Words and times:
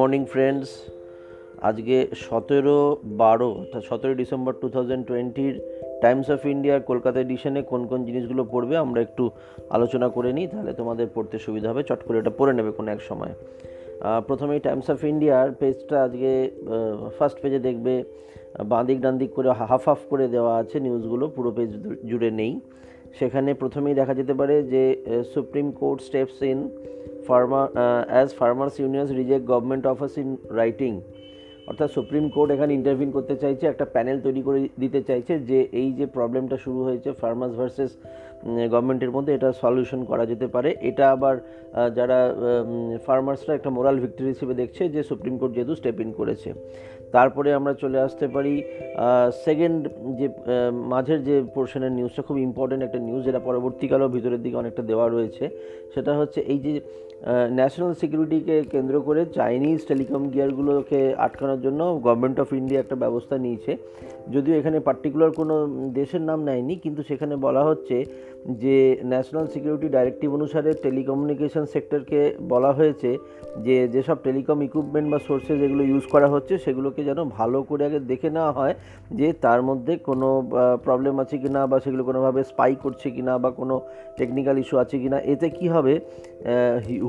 Morning 0.00 0.22
friends, 0.32 0.68
আজকে 1.68 1.96
সতেরো 2.26 2.78
বারো, 3.22 3.48
অর্থাৎ 3.60 3.82
সতেরোই 3.90 4.16
ডিসেম্বর 4.22 4.52
টু 4.62 4.66
থাউজেন্ড 4.74 5.02
টোয়েন্টির 5.08 5.54
টাইমস 6.04 6.26
অফ 6.34 6.40
ইন্ডিয়ার 6.54 6.80
কলকাতা 6.90 7.18
এডিশনে 7.24 7.60
কোন 7.70 7.82
কোন 7.90 8.00
জিনিসগুলো 8.08 8.42
পড়বে 8.52 8.74
আমরা 8.84 9.00
একটু 9.06 9.24
আলোচনা 9.76 10.06
করে 10.16 10.30
নিই, 10.36 10.46
তাহলে 10.52 10.72
তোমাদের 10.80 11.06
পড়তে 11.14 11.36
সুবিধা 11.46 11.68
হবে। 11.70 11.82
চট 11.88 12.00
করে 12.06 12.16
এটা 12.22 12.32
পড়ে 12.38 12.52
নেবে 12.58 12.70
কোনো 12.78 12.88
এক 12.96 13.00
সময়। 13.08 13.32
প্রথমেই 14.28 14.60
টাইমস 14.66 14.86
অফ 14.94 14.98
ইন্ডিয়ার 15.12 15.46
পেজটা 15.60 15.96
আজকে 16.06 16.30
ফার্স্ট 17.16 17.38
পেজে 17.42 17.60
দেখবে, 17.68 17.94
বাঁ 18.70 18.82
দিক, 18.88 18.98
ডান 19.04 19.14
দিক 19.20 19.30
করে 19.36 19.48
হাফ 19.70 19.84
হাফ 19.88 20.00
করে 20.12 20.26
দেওয়া 20.34 20.52
আছে 20.62 20.76
নিউজগুলো 20.86 21.24
পুরো 21.36 21.50
পেজ 21.56 21.70
জুড়ে 22.10 22.30
নেই। 22.40 22.52
সেখানে 23.18 23.50
প্রথমেই 23.60 23.94
দেখা 24.00 24.14
যেতে 24.20 24.34
পারে 24.40 24.56
যে 24.72 24.82
supreme 25.34 25.66
court 25.80 25.98
steps 26.08 26.38
in 26.50 26.58
farmer 27.26 27.66
as 28.12 28.28
farmers 28.40 28.74
unions 28.80 29.10
reject 29.20 29.44
government 29.52 29.84
office 29.92 30.14
in 30.22 30.28
writing 30.60 30.92
অর্থাৎ 31.70 31.90
সুপ্রিম 31.96 32.24
কোর্ট 32.34 32.48
এখানে 32.56 32.72
ইন্টারভিন 32.78 33.10
করতে 33.16 33.34
চাইছে, 33.42 33.64
একটা 33.72 33.86
প্যানেল 33.94 34.18
তৈরি 34.26 34.42
করে 34.46 34.58
দিতে 34.82 35.00
চাইছে 35.08 35.32
যে 35.50 35.58
এই 35.80 35.88
যে 35.98 36.06
প্রবলেমটা 36.16 36.56
শুরু 36.64 36.80
হয়েছে 36.86 37.08
ফার্মার্স 37.22 37.54
ভার্সেস 37.60 37.92
গভর্নমেন্টের 38.72 39.12
মধ্যে, 39.16 39.32
এটা 39.34 39.50
সলিউশন 39.62 40.00
করা 40.10 40.24
যেতে 40.30 40.46
পারে। 40.54 40.70
এটা 40.90 41.04
আবার 41.14 41.34
যারা 41.98 42.18
ফার্মার্সরা 43.06 43.52
একটা 43.58 43.70
মোরাল 43.76 43.96
ভিক্টরি 44.04 44.28
হিসেবে 44.34 44.54
দেখছে 44.60 44.82
যে 44.94 45.00
সুপ্রিম 45.10 45.34
কোর্ট 45.40 45.52
যেহেতু 45.56 45.74
স্টেপ 45.80 45.98
ইন 46.04 46.10
করেছে। 46.20 46.48
তারপরে 47.14 47.48
আমরা 47.58 47.72
চলে 47.82 47.98
আসতে 48.06 48.26
পারি 48.34 48.54
সেকেন্ড 49.46 49.80
যে 50.18 50.26
মাঝের 50.92 51.20
যে 51.28 51.36
পোর্শনের 51.56 51.92
নিউজটা 51.98 52.22
খুব 52.28 52.36
ইম্পর্টেন্ট 52.48 52.82
একটা 52.84 53.00
নিউজ 53.06 53.22
যেটা 53.28 53.40
পরবর্তীকালেও 53.48 54.14
ভিতরের 54.16 54.40
দিকে 54.44 54.56
অনেকটা 54.62 54.82
দেওয়া 54.90 55.06
রয়েছে, 55.06 55.44
সেটা 55.94 56.12
হচ্ছে 56.20 56.40
এই 56.52 56.58
যে 56.64 56.72
ন্যাশনাল 57.58 57.92
সিকিউরিটিকে 58.00 58.56
কেন্দ্র 58.72 58.94
করে 59.06 59.22
চাইনিজ 59.38 59.78
টেলিকম 59.90 60.22
গিয়ারগুলোকে 60.34 61.00
আটকানোর 61.26 61.60
জন্য 61.66 61.80
গভর্নমেন্ট 62.06 62.36
অফ 62.44 62.48
ইন্ডিয়া 62.60 62.82
একটা 62.82 62.96
ব্যবস্থা 63.04 63.36
নিয়েছে। 63.44 63.72
যদিও 64.34 64.54
এখানে 64.60 64.78
পার্টিকুলার 64.88 65.36
কোনো 65.40 65.54
দেশের 65.98 66.22
নাম 66.28 66.38
নেয়নি, 66.48 66.74
কিন্তু 66.84 67.00
সেখানে 67.10 67.34
বলা 67.46 67.62
হচ্ছে 67.68 67.96
যে 68.62 68.76
ন্যাশনাল 69.12 69.46
সিকিউরিটি 69.54 69.88
ডাইরেক্টিভ 69.96 70.28
অনুসারে 70.38 70.70
টেলিকমিউনিকেশন 70.84 71.64
সেক্টরকে 71.74 72.20
বলা 72.52 72.70
হয়েছে 72.78 73.10
যে 73.66 73.76
যেসব 73.94 74.16
টেলিকম 74.26 74.56
ইকুইপমেন্ট 74.66 75.08
বা 75.12 75.18
সোর্সেস 75.28 75.58
এগুলো 75.66 75.82
ইউজ 75.90 76.04
করা 76.14 76.28
হচ্ছে, 76.34 76.54
সেগুলোকে 76.64 77.00
যেন 77.08 77.20
ভালো 77.38 77.58
করে 77.68 77.82
আগে 77.88 78.00
দেখে 78.10 78.28
নেওয়া 78.36 78.52
হয় 78.58 78.74
যে 79.18 79.28
তার 79.44 79.60
মধ্যে 79.68 79.92
কোনো 80.08 80.28
প্রবলেম 80.86 81.14
আছে 81.22 81.36
কি 81.42 81.48
না 81.56 81.60
বা 81.70 81.76
সেগুলো 81.84 82.02
কোনোভাবে 82.08 82.40
স্পাই 82.50 82.72
করছে 82.84 83.06
কি 83.14 83.22
না 83.28 83.34
বা 83.42 83.50
কোনো 83.60 83.74
টেকনিক্যাল 84.18 84.56
ইস্যু 84.62 84.76
আছে 84.82 84.96
কি 85.02 85.08
না 85.14 85.18
এতে 85.32 85.46
কি 85.58 85.66
হবে? 85.74 85.94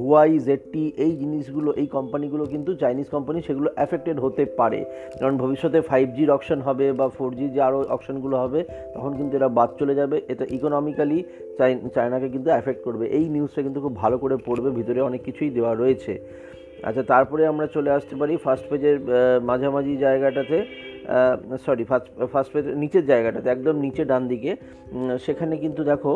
হুয়াই 0.02 0.32
জেডটি 0.48 0.84
এই 1.06 1.14
জিনিসগুলো, 1.22 1.70
এই 1.82 1.88
কোম্পানিগুলো 1.98 2.44
কিন্তু 2.54 2.72
চাইনিজ 2.82 3.08
কোম্পানি 3.16 3.40
সেগুলো 3.48 3.70
অ্যাফেক্টেড 3.78 4.18
হতে 4.26 4.44
পারে। 4.60 4.80
কারণ 5.20 5.34
ভবিষ্যতে 5.44 5.80
ফাইভ 5.90 6.08
জির 6.18 6.30
অপশন 6.36 6.60
হবে 6.68 6.86
বা 7.00 7.06
ফোর 7.18 7.32
জি 7.38 7.46
যে 7.56 7.62
আরও 7.68 7.80
অপশনগুলো 7.96 8.36
হবে, 8.44 8.60
তখন 8.96 9.12
কিন্তু 9.20 9.34
এরা 9.40 9.50
বাদ 9.58 9.70
চলে 9.80 9.94
যাবে। 10.00 10.18
এটা 10.32 10.46
ইকোনমিক্যালি 10.58 11.20
চায়নাকে 11.96 12.28
কিন্তু 12.34 12.50
অ্যাফেক্ট 12.54 12.82
করবে। 12.88 13.06
এই 13.18 13.26
নিউজটা 13.36 13.62
কিন্তু 13.66 13.80
খুব 13.86 13.94
ভালো 14.04 14.16
করে 14.24 14.36
পড়বে, 14.48 14.70
ভিতরে 14.80 15.00
অনেক 15.10 15.22
কিছুই 15.28 15.52
দেওয়া 15.58 15.72
রয়েছে। 15.82 16.14
আচ্ছা 16.88 17.04
তারপরে 17.14 17.44
আমরা 17.52 17.66
চলে 17.76 17.90
আসতে 17.98 18.14
পারি 18.22 18.34
ফার্স্ট 18.46 18.66
পেজের 18.70 18.98
মাঝামাঝি 19.50 19.94
জায়গাটাতে। 20.06 20.58
সরি 21.66 21.84
ফার্স্ট 21.90 22.08
ফার্স্ট 22.34 22.52
পেজের 22.54 22.74
নিচের 22.84 23.06
জায়গাটাতে, 23.12 23.48
একদম 23.56 23.76
নিচে 23.86 24.04
ডান 24.12 24.24
দিকে 24.32 24.52
সেখানে 25.26 25.54
কিন্তু 25.64 25.82
দেখো 25.92 26.14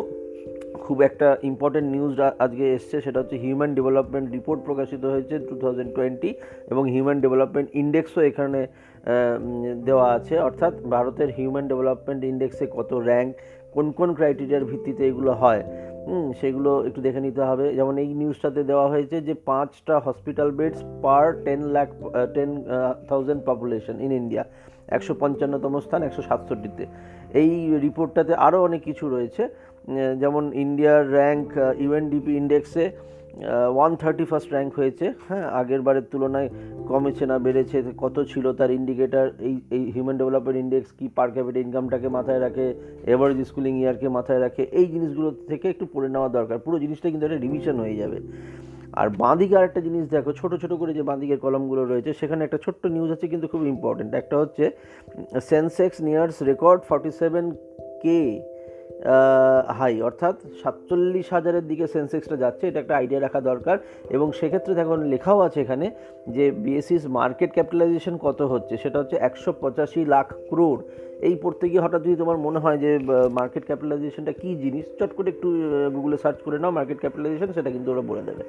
খুব 0.86 0.98
একটা 1.10 1.28
ইম্পর্টেন্ট 1.52 1.88
নিউজ 1.96 2.14
আজকে 2.46 2.66
এসছে, 2.78 2.96
সেটা 3.06 3.18
হচ্ছে 3.22 3.38
হিউম্যান 3.44 3.72
ডেভেলপমেন্ট 3.78 4.28
রিপোর্ট 4.38 4.60
প্রকাশিত 4.68 5.04
হয়েছে 5.14 5.36
টু 5.48 5.54
থাউজেন্ড 5.64 5.92
টোয়েন্টি 5.98 6.32
এবং 6.72 6.84
হিউম্যান 6.94 7.20
ডেভেলপমেন্ট 7.26 7.68
ইন্ডেক্সও 7.82 8.22
এখানে 8.30 8.60
দেওয়া 9.88 10.08
আছে। 10.18 10.36
অর্থাৎ 10.48 10.74
ভারতের 10.96 11.30
হিউম্যান 11.38 11.66
ডেভেলপমেন্ট 11.72 12.22
ইন্ডেক্সে 12.32 12.66
কত 12.78 12.92
র্যাঙ্ক 13.10 13.30
কোন 13.76 13.86
কোন 13.98 14.10
ক্রাইটেরিয়ার 14.18 14.68
ভিত্তিতে 14.72 15.04
এগুলো 15.12 15.32
হয় 15.42 15.62
সেগুলো 16.40 16.72
একটু 16.88 17.00
দেখে 17.08 17.22
নিতে 17.28 17.42
হবে। 17.50 17.66
যেমন 17.78 17.96
এই 18.04 18.10
নিউজটাতে 18.22 18.62
দেওয়া 18.72 18.88
হয়েছে 18.94 19.18
যে 19.28 19.34
পাঁচটা 19.50 19.96
hospital 20.06 20.50
beds 20.60 20.80
per 21.04 21.26
ten 21.46 21.62
lakh 21.76 21.90
ten 22.36 22.50
thousand 23.10 23.42
population 23.50 23.96
in 24.06 24.12
India 24.22 24.44
একশো 24.96 25.14
পঞ্চান্নতম 25.22 25.74
স্থান, 25.86 26.02
একশো 26.08 26.22
সাতষট্টিতে। 26.30 26.84
এই 27.42 27.52
রিপোর্টটাতে 27.86 28.34
আরও 28.48 28.60
অনেক 28.68 28.82
কিছু 28.90 29.06
রয়েছে। 29.16 29.44
যেমন 30.22 30.44
ইন্ডিয়ার 30.66 31.02
র্যাঙ্ক 31.18 31.48
ইউএনডিপি 31.86 32.32
ইন্ডেক্সে 32.42 32.86
ওয়ান 33.78 33.92
থার্টি 34.02 34.26
ফার্স্ট 34.30 34.50
র্যাঙ্ক 34.56 34.72
হয়েছে। 34.80 35.06
হ্যাঁ 35.28 35.46
আগের 35.60 35.82
বারের 35.86 36.06
তুলনায় 36.12 36.50
কমেছে 36.90 37.26
না, 37.32 37.36
বেড়েছে। 37.46 37.78
কত 38.04 38.16
ছিল 38.32 38.46
তার 38.60 38.72
ইন্ডিকেটার 38.80 39.28
এই 39.48 39.56
এই 39.76 39.84
হিউম্যান 39.94 40.18
ডেভেলপমেন্ট 40.20 40.58
ইন্ডেক্স 40.64 40.90
কি 40.98 41.06
পার 41.18 41.30
ক্যাপিটাল 41.36 41.62
ইনকামটাকে 41.66 42.08
মাথায় 42.18 42.42
রাখে? 42.46 42.66
এভারেজ 43.14 43.40
স্কুলিং 43.50 43.74
ইয়ারকে 43.82 44.08
মাথায় 44.18 44.42
রাখে? 44.46 44.64
এই 44.80 44.86
জিনিসগুলো 44.94 45.30
থেকে 45.50 45.66
একটু 45.74 45.86
পড়ে 45.94 46.10
নেওয়া 46.16 46.30
দরকার। 46.38 46.58
পুরো 46.66 46.78
জিনিসটা 46.84 47.08
কিন্তু 47.12 47.26
একটা 47.28 47.40
রিভিশন 47.46 47.76
হয়ে 47.84 48.00
যাবে। 48.02 48.18
আর 49.00 49.08
বাঁদিকে 49.22 49.54
আরেকটা 49.60 49.82
জিনিস 49.88 50.04
দেখো, 50.16 50.32
ছোট 50.42 50.52
ছোট 50.62 50.72
করে 50.82 50.92
যে 50.98 51.04
বাঁদিকের 51.10 51.40
কলমগুলো 51.46 51.84
রয়েছে, 51.86 52.12
সেখানে 52.20 52.42
একটা 52.44 52.60
ছোট্ট 52.66 52.84
নিউজ 52.96 53.10
আছে 53.16 53.26
কিন্তু 53.34 53.48
খুব 53.52 53.62
ইম্পর্টেন্ট 53.74 54.12
একটা 54.22 54.36
হচ্ছে 54.42 54.64
Sensex 55.52 55.98
nears 56.08 56.36
record 56.52 56.80
forty 56.90 57.12
seven 57.22 57.46
K 58.04 58.20
high 59.78 59.96
অর্থাৎ 60.08 60.36
সাতচল্লিশ 60.62 61.28
হাজারের 61.36 61.66
দিকে 61.72 61.86
সেন্সেক্সটা 61.96 62.38
যাচ্ছে, 62.44 62.64
এটা 62.68 62.80
একটা 62.82 62.96
আইডিয়া 63.00 63.22
রাখা 63.22 63.40
দরকার। 63.52 63.78
এবং 64.16 64.28
সেক্ষেত্রে 64.40 64.74
দেখুন 64.80 65.00
লেখাও 65.14 65.40
আছে 65.48 65.60
এখানে 65.66 65.86
যে 66.36 66.46
বিএসিস 66.64 67.04
মার্কেট 67.18 67.52
ক্যাপিটালাইজেশন 67.56 68.16
কত 68.26 68.40
হচ্ছে, 68.54 68.74
সেটা 68.84 68.98
হচ্ছে 69.02 69.18
একশো 69.28 69.52
পঁচাশি 69.62 70.02
লাখ 70.14 70.28
ক্রোড় 70.50 70.82
এই 71.28 71.36
পড়তে 71.44 71.66
গিয়ে 71.72 71.84
হঠাৎ 71.86 72.02
যদি 72.06 72.16
তোমার 72.24 72.38
মনে 72.46 72.60
হয় 72.64 72.78
যে 72.84 72.92
মার্কেট 73.40 73.64
ক্যাপিটালাইজেশনটা 73.70 74.34
কী 74.42 74.50
জিনিস, 74.64 74.86
চট 75.00 75.12
করে 75.18 75.30
একটু 75.36 75.48
গুগলে 75.96 76.18
সার্চ 76.24 76.38
করে 76.46 76.58
নাও 76.64 76.72
মার্কেট 76.78 77.00
ক্যাপিটালাইজেশন 77.04 77.50
সেটা 77.58 77.70
কিন্তু 77.76 77.90
ওরা 77.94 78.04
বলে 78.10 78.24
দেবে। 78.30 78.44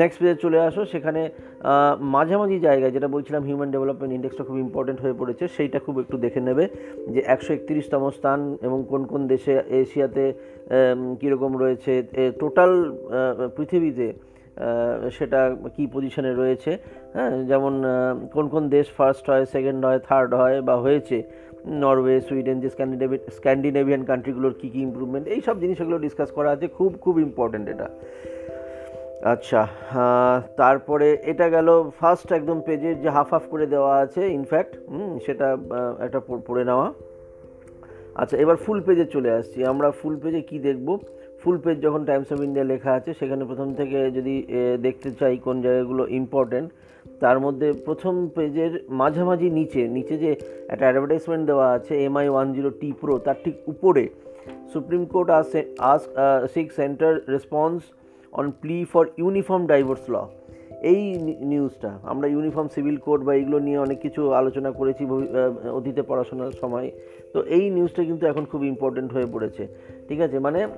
নেক্সট 0.00 0.18
পেজে 0.20 0.36
চলে 0.44 0.58
আসো, 0.68 0.82
সেখানে 0.92 1.20
মাঝামাঝি 2.14 2.58
জায়গায় 2.66 2.92
যেটা 2.96 3.08
বলছিলাম 3.14 3.42
হিউম্যান 3.48 3.70
ডেভেলপমেন্ট 3.74 4.12
ইন্ডেক্সটা 4.16 4.44
খুব 4.48 4.58
ইম্পর্টেন্ট 4.66 4.98
হয়ে 5.04 5.16
পড়েছে, 5.20 5.44
সেইটা 5.56 5.78
খুব 5.86 5.94
একটু 6.02 6.16
দেখে 6.24 6.40
নেবে 6.48 6.64
যে 7.14 7.20
একশো 7.34 7.50
একত্রিশতম 7.56 8.02
স্থান 8.18 8.40
এবং 8.66 8.78
কোন 8.90 9.02
কোন 9.10 9.20
দেশে 9.32 9.52
এশিয়াতে 9.82 10.24
কীরকম 11.20 11.52
রয়েছে 11.62 11.92
টোটাল 12.40 12.72
পৃথিবীতে 13.56 14.08
সেটা 15.18 15.40
কি 15.76 15.84
পজিশনে 15.94 16.32
রয়েছে 16.32 16.72
হ্যাঁ? 17.16 17.32
যেমন 17.50 17.74
কোন 18.34 18.46
কোন 18.54 18.62
দেশ 18.76 18.86
ফার্স্ট 18.98 19.24
হয় 19.30 19.44
সেকেন্ড 19.54 19.80
হয় 19.88 20.00
থার্ড 20.08 20.30
হয় 20.40 20.56
বা 20.68 20.74
হয়েছে 20.84 21.16
নরওয়ে, 21.66 22.20
সুইডেন, 22.20 22.60
যে 22.60 22.70
স্ক্যান্ডিনেভি, 22.70 23.18
স্ক্যান্ডিনেভিয়ান 23.36 24.04
কান্ট্রিগুলোর 24.04 24.54
কী 24.60 24.68
কী 24.68 24.80
ইম্প্রুভমেন্ট 24.80 25.28
এই 25.28 25.40
সব 25.40 25.60
জিনিসগুলো 25.60 25.98
ডিসকাস 25.98 26.30
করা 26.30 26.50
আছে। 26.50 26.68
খুব 26.68 26.94
খুব 27.00 27.20
ইম্পর্ট্যান্ট 27.20 27.68
এটা। 27.68 27.88
আচ্ছা 29.24 29.68
তারপরে 30.56 31.18
এটা 31.24 31.48
গেল 31.48 31.90
ফার্স্ট 32.00 32.32
একদম 32.32 32.60
পেজের 32.60 33.00
যে 33.00 33.08
হাফ 33.08 33.34
হাফ 33.34 33.42
করে 33.50 33.66
দেওয়া 33.66 33.96
আছে 33.96 34.32
ইনফ্যাক্ট 34.32 34.76
সেটা 35.26 35.56
একটা 35.98 36.20
পড়- 36.20 36.64
নেওয়া। 36.64 36.92
আচ্ছা 38.14 38.36
এবার 38.36 38.56
ফুল 38.56 38.80
পেজে 38.80 39.06
চলে 39.06 39.30
আসছি। 39.30 39.64
আমরা 39.64 39.90
ফুল 39.90 40.18
পেজে 40.18 40.40
কি 40.40 40.58
দেখব? 40.58 40.98
ফুল 41.44 41.58
পেজ 41.58 41.80
যখন 41.80 42.04
টাইমস 42.04 42.32
অফ 42.32 42.40
ইন্ডিয়া 42.40 42.64
লেখা 42.64 42.92
আছে, 42.92 43.14
সেখানে 43.14 43.44
প্রথম 43.44 43.74
থেকে 43.74 44.10
যদি 44.10 44.46
দেখতে 44.82 45.12
চাই 45.12 45.36
কোন 45.36 45.62
জায়গাগুলো 45.62 46.06
ইম্পর্ট্যান্ট 46.06 46.72
তার 47.20 47.40
মধ্যে 47.40 47.72
প্রথম 47.72 48.28
পেজের 48.34 48.72
মাঝামাঝি 48.88 49.50
নিচে 49.50 49.88
নিচে 49.88 50.18
যে 50.18 50.30
একটা 50.68 50.84
অ্যাডভার্টাইজমেন্ট 50.86 51.46
দেওয়া 51.46 51.66
আছে 51.72 52.04
Mi 52.04 52.28
one 52.28 52.52
zero 52.52 52.70
T 52.70 52.92
pro 53.00 53.18
তার 53.18 53.34
ঠিক 53.44 53.54
উপরে 53.66 54.08
supreme 54.72 55.04
court 55.04 55.30
as 55.30 55.50
as 55.78 56.02
seek 56.54 56.72
centre 56.72 57.12
response 57.28 57.82
on 58.32 58.50
plea 58.60 58.84
for 58.84 59.04
uniform 59.18 59.66
divorce 59.66 60.04
law 60.08 60.16
এই 60.82 61.00
নিউজটা 61.40 61.98
আমরা 62.02 62.26
ইউনিফর্ম 62.28 62.68
সিভিল 62.68 62.96
কোড 62.96 63.24
বা 63.24 63.34
এগুলো 63.34 63.58
নিয়ে 63.58 63.78
অনেক 63.78 63.98
কিছু 64.00 64.32
আলোচনা 64.32 64.70
করেছি 64.70 65.02
অতীতে 65.70 66.02
পড়াশোনার 66.02 66.50
সময়। 66.50 66.90
তো 67.34 67.42
এই 67.42 67.70
নিউজটা 67.70 68.04
কিন্তু 68.04 68.26
এখন 68.26 68.44
খুব 68.44 68.64
ইম্পর্টেন্ট 68.64 69.12
হয়ে 69.12 69.26
পড়েছে। 69.32 69.68
ঠিক 70.08 70.20
আছে? 70.20 70.38
মানে 70.38 70.68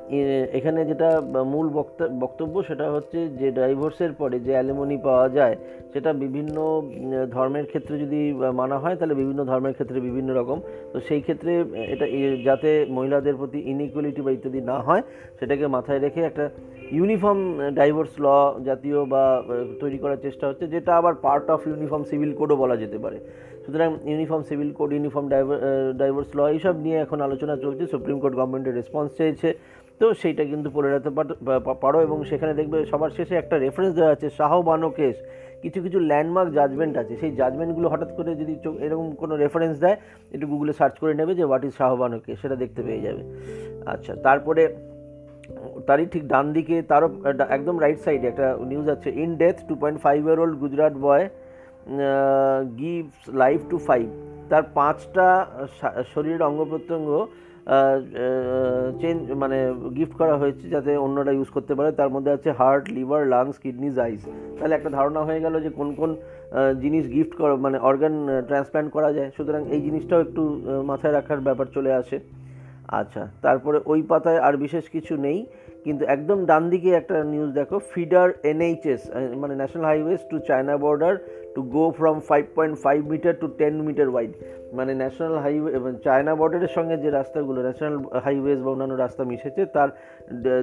এখানে 0.52 0.84
যেটা 0.84 1.22
মূল 1.46 1.68
বক্তা- 1.68 2.08
বক্তব্য 2.08 2.62
সেটা 2.62 2.90
হচ্ছে 2.90 3.28
যে 3.28 3.50
ডাইভোর্সের 3.50 4.12
পরে 4.12 4.40
যে 4.40 4.50
অ্যালিমনি 4.50 4.96
পাওয়া 4.96 5.28
যায়, 5.28 5.56
সেটা 5.92 6.12
বিভিন্ন 6.12 6.82
ধর্মের 7.30 7.66
ক্ষেত্রে 7.66 7.98
যদি 7.98 8.34
মানা 8.52 8.78
হয়, 8.78 8.96
তাহলে 8.96 9.14
বিভিন্ন 9.14 9.44
ধর্মের 9.44 9.72
ক্ষেত্রে 9.72 10.00
বিভিন্ন 10.00 10.34
রকম। 10.34 10.60
তো 10.92 11.00
সেই 11.00 11.20
ক্ষেত্রে 11.20 11.64
এটা 11.76 12.06
যাতে 12.44 12.86
মহিলাদের 12.88 13.36
প্রতি 13.36 13.58
ইনইকুয়ালিটি 13.58 14.22
বা 14.22 14.30
ইত্যাদি 14.30 14.60
না 14.60 14.78
হয়, 14.78 15.02
সেটাকে 15.38 15.66
মাথায় 15.66 15.98
রেখে 15.98 16.20
একটা 16.20 16.50
ইউনিফর্ম 16.90 17.70
ডাইভোর্স 17.74 18.10
ল 18.18 18.26
জাতীয় 18.64 19.04
বা 19.04 19.42
তৈরি 19.80 19.98
করার 19.98 20.16
চেষ্টা 20.16 20.48
হচ্ছে, 20.48 20.66
যেটা 20.66 20.96
আবার 20.96 21.14
পার্ট 21.14 21.50
অফ 21.50 21.66
ইউনিফর্ম 21.66 22.04
সিভিল 22.04 22.36
কোডও 22.36 22.56
বলা 22.56 22.76
যেতে 22.76 22.98
পারে। 22.98 23.20
সুতরাং 23.66 23.96
uniform, 24.04 24.42
civil 24.42 24.72
code, 24.72 24.92
uniform 24.92 25.28
divorce 25.96 26.36
law 26.36 26.48
এইসব 26.48 26.76
নিয়ে 26.76 26.96
এখন 26.96 27.20
আলোচনা 27.20 27.56
চলছে। 27.56 27.86
সুপ্রিম 27.86 28.18
কোর্ট 28.18 28.36
গভর্নমেন্টের 28.36 28.74
রেসপন্স 28.74 29.16
চেয়েছে। 29.16 29.58
তো 30.00 30.14
সেইটা 30.14 30.44
কিন্তু 30.44 30.70
পড়ে 30.70 30.90
রাখতে 30.90 31.10
পার- 31.10 31.98
এবং 31.98 32.24
সেখানে 32.24 32.54
দেখবে 32.54 32.86
সবার 32.86 33.10
শেষে 33.10 33.34
একটা 33.34 33.58
রেফারেন্স 33.58 33.94
দেওয়া 33.94 34.12
আছে 34.12 34.30
শাহবানো 34.30 34.90
কেস 34.90 35.16
কিছু 35.62 35.82
কিছু 35.82 36.00
ল্যান্ডমার্ক 36.00 36.50
জাজমেন্ট 36.50 36.96
আছে। 36.96 37.16
সেই 37.16 37.30
জাজমেন্টগুলো 37.30 37.88
হঠাৎ 37.88 38.16
করে 38.16 38.34
যদি 38.34 38.56
এরকম 38.80 39.14
কোনো 39.14 39.36
রেফারেন্স 39.36 39.80
দেয়, 39.80 39.96
একটু 40.32 40.46
গুগলে 40.46 40.72
সার্চ 40.72 40.98
করে 40.98 41.14
নেবে 41.14 41.34
যে 41.34 41.44
হোয়াট 41.44 41.64
ইজ 41.64 41.72
শাহবানো 41.78 42.18
কেস 42.18 42.40
সেটা 42.40 42.56
দেখতে 42.56 42.82
পেয়ে 42.82 43.00
যাবে। 43.00 43.22
আচ্ছা 43.86 44.14
তারপরে 44.14 44.76
তারই 45.86 46.06
ঠিক 46.06 46.28
ডান 46.28 46.52
দিকে, 46.52 46.82
তারও, 46.82 47.10
একদম 47.48 47.80
রাইট 47.80 47.98
সাইডে 47.98 48.26
একটা 48.26 48.56
নিউজ 48.60 48.88
আছে। 48.88 49.10
In 49.10 49.36
death 49.36 49.56
two 49.68 49.74
point 49.74 50.00
five 50.00 50.26
year 50.26 50.40
old 50.40 50.56
Gujarat 50.56 50.92
boy 50.92 51.28
gives 52.80 53.18
life 53.42 53.60
to 53.70 53.76
five 53.88 54.06
তার 54.50 54.64
পাঁচটা 54.78 55.26
শরীরের 56.12 56.42
অঙ্গ 56.48 56.60
প্রত্যঙ্গ 56.72 57.08
চেঞ্জ 59.00 59.20
মানে 59.42 59.58
গিফট 59.96 60.14
করা 60.20 60.34
হয়েছে 60.40 60.64
যাতে 60.74 60.90
অন্যরা 61.06 61.32
ইউজ 61.36 61.48
করতে 61.56 61.72
পারে। 61.78 61.90
তার 62.00 62.10
মধ্যে 62.14 62.30
আছে 62.36 62.48
heart 62.60 62.84
liver 62.96 63.22
lungs 63.34 63.56
kidneys 63.62 63.96
eyes 64.06 64.22
তাহলে 64.56 64.74
একটা 64.76 64.90
ধারণা 64.98 65.20
হয়ে 65.28 65.40
গেল 65.44 65.54
যে 65.64 65.70
কোন 65.78 65.88
কোন 66.00 66.10
জিনিস 66.82 67.04
গিফট 67.14 67.34
করা 67.40 67.54
মানে 67.66 67.76
অর্গান 67.88 68.14
ট্রান্সপ্ল্যান্ট 68.48 68.90
করা 68.96 69.10
যায়। 69.16 69.30
সুতরাং 69.36 69.62
এই 69.74 69.80
জিনিসটাও 69.86 70.20
একটু 70.26 70.42
মাথায় 70.90 71.14
রাখার 71.18 71.40
ব্যাপার 71.46 71.66
চলে 71.76 71.92
আসে। 72.00 72.16
আচ্ছা 73.00 73.22
তারপরে 73.44 73.78
ওই 73.92 74.00
পাতায় 74.10 74.40
আর 74.46 74.54
বিশেষ 74.64 74.84
কিছু 74.94 75.14
নেই। 75.26 75.38
কিন্তু 75.84 76.02
একদম 76.14 76.38
ডান 76.50 76.62
দিকে 76.72 76.90
একটা 77.00 77.16
নিউজ 77.32 77.50
দেখো, 77.60 77.76
ফিডার 77.92 78.28
এনএইচএস 78.52 79.02
মানে 79.42 79.54
national 79.60 79.86
highways 79.90 80.20
to 80.30 80.36
China 80.48 80.74
border 80.84 81.14
to 81.56 81.62
go 81.76 81.84
from 81.98 82.16
five 82.30 82.44
point 82.56 82.74
five 82.84 82.98
metre 83.12 83.32
to 83.42 83.46
ten 83.60 83.74
metre 83.88 84.08
wide 84.14 84.32
মানে 84.78 84.92
ন্যাশনাল 85.02 85.34
হাইওয়ে 85.44 85.70
এবং 85.78 85.90
চায়না 86.06 86.32
বর্ডারের 86.40 86.72
সঙ্গে 86.76 86.96
যে 87.04 87.10
রাস্তাগুলো 87.18 87.58
ন্যাশনাল 87.66 87.96
হাইওয়েজ 88.24 88.58
বা 88.64 88.70
অন্যান্য 88.74 88.94
রাস্তা 89.04 89.22
মিশেছে, 89.30 89.62
তার 89.74 89.88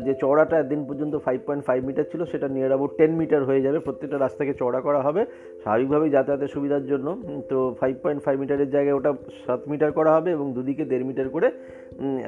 যে 0.06 0.14
চওড়াটা 0.22 0.56
একদিন 0.60 0.82
পর্যন্ত 0.88 1.14
ফাইভ 1.26 1.40
পয়েন্ট 1.48 1.64
ফাইভ 1.68 1.80
মিটার 1.88 2.10
ছিল, 2.12 2.22
সেটা 2.32 2.48
নিয়ার 2.56 2.72
অ্যাবাউট 2.74 2.92
টেন 3.00 3.12
মিটার 3.20 3.42
হয়ে 3.50 3.62
যাবে। 3.66 3.80
প্রত্যেকটা 3.86 4.18
রাস্তাকে 4.26 4.54
চওড়া 4.62 4.80
করা 4.88 5.00
হবে। 5.08 5.22
স্বাভাবিকভাবেই 5.64 6.12
যাতায়াতের 6.16 6.52
সুবিধার 6.56 6.84
জন্য। 6.92 7.08
তো 7.50 7.58
ফাইভ 7.80 7.96
পয়েন্ট 8.04 8.22
ফাইভ 8.26 8.36
মিটারের 8.44 8.70
জায়গায় 8.76 8.96
ওটা 9.00 9.12
সাত 9.46 9.62
মিটার 9.72 9.92
করা 9.98 10.12
হবে, 10.18 10.30
এবং 10.38 10.46
দুদিকে 10.56 10.84
দেড় 10.92 11.06
মিটার 11.10 11.28
করে 11.36 11.48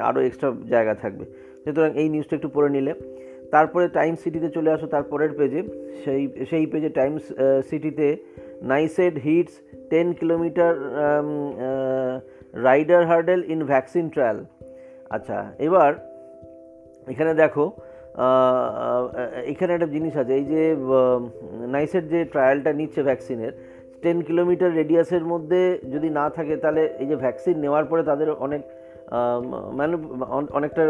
আরও 0.08 0.20
এক্সট্রা 0.28 0.50
জায়গা 0.74 0.94
থাকবে। 1.04 1.24
সুতরাং 1.64 1.92
এই 2.02 2.08
নিউজটা 2.14 2.34
একটু 2.40 2.50
পড়ে 2.56 2.70
নিলে। 2.76 2.94
তারপরে 3.54 3.86
টাইম 3.98 4.14
সিটিতে 4.24 4.50
চলে 4.56 4.70
আসো 4.76 4.88
তারপরের 4.96 5.32
পেজে 5.40 5.60
সেই 6.04 6.22
সেই 6.50 6.66
পেজে 6.72 6.90
টাইমস 7.00 7.24
সিটিতে 7.70 8.08
NICED 8.72 9.16
hits, 9.26 9.54
ten 9.92 10.08
kilometre 10.20 10.74
rider 12.68 13.02
hurdle 13.10 13.42
in 13.54 13.60
vaccine 13.72 14.06
trial. 14.16 14.40
আচ্ছা 15.16 15.38
এবার 15.68 15.92
এখানে 17.14 17.32
দেখো 17.44 17.66
এখানে 19.52 19.72
একটা 19.74 19.90
জিনিস 19.96 20.14
আছে, 20.22 20.34
এই 20.40 20.46
যে 20.54 20.64
নাইসের 21.76 22.06
যে 22.14 22.20
ট্রায়ালটা 22.34 22.72
নিচ্ছে 22.80 23.02
ভ্যাকসিনের, 23.10 23.54
টেন 24.04 24.18
কিলোমিটার 24.28 24.76
রেডিয়াসের 24.80 25.24
মধ্যে 25.32 25.62
যদি 25.94 26.10
না 26.20 26.26
থাকে, 26.36 26.56
তাহলে 26.64 26.84
এই 27.02 27.08
যে 27.12 27.16
ভ্যাকসিন 27.24 27.56
নেওয়ার 27.64 27.86
পরে 27.90 28.04
তাদের 28.10 28.30
অনেক 28.46 28.62
মানে 29.80 29.96
অনেকটা 30.58 30.84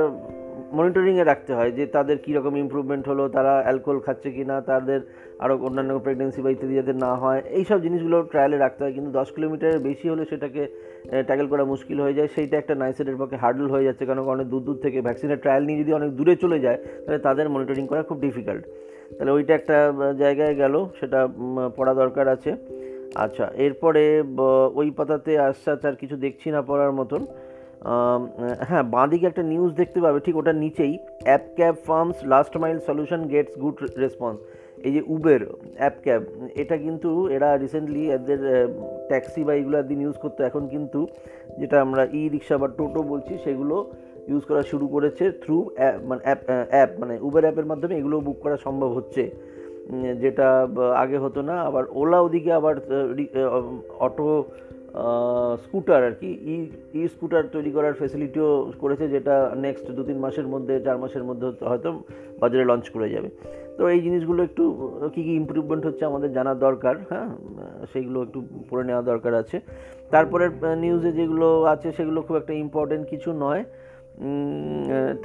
মনিটরিংয়ে 0.75 1.25
রাখতে 1.31 1.51
হয় 1.57 1.71
যে 1.77 1.83
তাদের 1.95 2.17
কীরকম 2.25 2.53
ইমপ্রুভমেন্ট 2.63 3.03
হলো, 3.11 3.23
তারা 3.35 3.53
অ্যালকোহল 3.65 3.99
খাচ্ছে 4.05 4.29
কি 4.35 4.43
না 4.51 4.55
তাদের 4.69 4.99
আরও 5.43 5.55
অন্যান্য 5.67 5.91
প্রেগনেন্সি 6.05 6.39
বা 6.45 6.49
ইত্যাদি 6.55 6.75
যাতে 6.79 6.93
না 7.05 7.11
হয় 7.23 7.41
এই 7.57 7.63
সব 7.69 7.79
জিনিসগুলো 7.85 8.17
ট্রায়ালে 8.31 8.57
রাখতে 8.57 8.81
হয়। 8.83 8.93
কিন্তু 8.97 9.11
দশ 9.19 9.27
কিলোমিটারের 9.35 9.79
বেশি 9.87 10.05
হলে 10.11 10.23
সেটাকে 10.31 10.63
ট্যাকেল 11.27 11.47
করা 11.51 11.63
মুশকিল 11.73 11.97
হয়ে 12.05 12.17
যায়। 12.17 12.29
সেইটা 12.35 12.55
একটা 12.61 12.75
নাইসেটের 12.81 13.17
পক্ষে 13.19 13.37
হার্ডল 13.43 13.67
হয়ে 13.73 13.85
যাচ্ছে। 13.87 14.05
কারণ 14.09 14.23
অনেক 14.35 14.47
দূর 14.53 14.63
দূর 14.67 14.77
থেকে 14.85 14.97
ভ্যাকসিনের 15.07 15.39
ট্রায়াল 15.43 15.63
নিয়ে 15.67 15.79
যদি 15.83 15.91
অনেক 15.99 16.11
দূরে 16.17 16.33
চলে 16.43 16.57
যায়, 16.65 16.79
তাহলে 17.03 17.19
তাদের 17.27 17.45
মনিটরিং 17.53 17.85
করা 17.91 18.01
খুব 18.09 18.19
ডিফিকাল্ট 18.27 18.63
তাহলে 19.17 19.31
ওইটা 19.37 19.53
একটা 19.59 19.77
জায়গায় 20.19 20.55
গেল। 20.61 20.75
সেটা 20.99 21.19
পড়া 21.77 21.93
দরকার 22.01 22.25
আছে। 22.35 22.51
আচ্ছা 23.23 23.45
এরপরে 23.65 24.03
ওই 24.79 24.87
পাতাতে 24.97 25.31
আসছে 25.47 25.87
আর 25.89 25.95
কিছু 26.01 26.15
দেখছি 26.25 26.47
না 26.55 26.61
পড়ার 26.69 26.91
মতন। 26.99 27.21
হ্যাঁ 28.69 28.85
বাঁদিকে 28.95 29.25
একটা 29.31 29.43
নিউজ 29.51 29.71
দেখতে 29.81 29.99
পাবে, 30.05 30.19
ঠিক 30.25 30.35
ওটার 30.41 30.57
নিচেই 30.65 30.93
app 31.27 31.43
cab 31.57 31.75
firms 31.87 32.17
last 32.33 32.53
mile 32.61 32.77
solution 32.87 33.21
gets 33.33 33.53
good 33.63 33.75
response 34.03 34.37
এই 34.87 34.91
যে 34.95 35.01
উবের 35.15 35.41
অ্যাপ 35.81 35.95
ক্যাব 36.05 36.21
এটা 36.61 36.75
কিন্তু 36.85 37.09
এরা 37.35 37.49
রিসেন্টলি 37.63 38.03
এদের 38.15 38.41
ট্যাক্সি 39.09 39.41
বা 39.47 39.53
এগুলো 39.59 39.75
একদিন 39.81 39.99
ইউজ 40.05 40.17
করতো। 40.23 40.39
এখন 40.49 40.63
কিন্তু 40.73 40.99
যেটা 41.59 41.77
আমরা 41.85 42.03
ই 42.19 42.21
রিক্সা 42.33 42.55
বা 42.61 42.67
টোটো 42.79 42.99
বলছি, 43.11 43.33
সেগুলো 43.45 43.75
ইউজ 44.31 44.43
করা 44.49 44.61
শুরু 44.71 44.85
করেছে 44.93 45.23
থ্রু 45.41 45.57
মানে 46.09 46.21
অ্যাপ 46.27 46.39
অ্যাপ 46.73 46.91
মানে 47.01 47.13
উবের 47.27 47.43
অ্যাপের 47.45 47.67
মাধ্যমে 47.71 47.93
এগুলো 47.99 48.15
বুক 48.27 48.37
করা 48.43 48.57
সম্ভব 48.65 48.89
হচ্ছে। 48.97 49.23
যেটা 50.23 50.47
আগে 51.03 51.17
হতো 51.23 51.39
না, 51.49 51.55
আবার 51.69 51.83
ওলা 52.01 52.19
ওদিকে 52.25 52.51
আবার 52.59 52.75
অটো 54.07 54.27
স্কুটার 55.63 56.01
আর 56.09 56.15
কি। 56.21 56.29
ই 56.53 56.55
ই 56.99 57.01
স্কুটার 57.13 57.43
তৈরি 57.55 57.71
করার 57.75 57.93
ফেসিলিটিও 58.01 58.49
করেছে 58.81 59.05
যেটা 59.15 59.35
নেক্সট 59.65 59.87
দু 59.97 60.03
তিন 60.09 60.17
মাসের 60.25 60.47
মধ্যে, 60.53 60.73
চার 60.85 60.97
মাসের 61.03 61.23
মধ্যে 61.29 61.47
হয়তো 61.69 61.89
বাজারে 62.41 62.65
লঞ্চ 62.71 62.85
করে 62.95 63.07
যাবে। 63.15 63.29
তো 63.77 63.81
এই 63.93 63.99
জিনিসগুলো 64.05 64.39
একটু, 64.43 64.63
কী 65.13 65.21
কী 65.27 65.33
ইমপ্রুভমেন্ট 65.41 65.83
হচ্ছে 65.85 66.03
আমাদের 66.05 66.29
জানার 66.37 66.57
দরকার 66.67 66.95
হ্যাঁ? 67.09 67.29
সেইগুলো 67.91 68.17
একটু 68.25 68.39
পড়ে 68.69 68.83
নেওয়া 68.89 69.03
দরকার 69.11 69.33
আছে। 69.41 69.57
তারপরের 70.13 70.51
নিউজে 70.83 71.11
যেগুলো 71.19 71.47
আছে 71.73 71.87
সেগুলো 71.97 72.19
খুব 72.27 72.35
একটা 72.41 72.53
ইম্পর্টেন্ট 72.65 73.03
কিছু 73.13 73.29
নয়। 73.45 73.63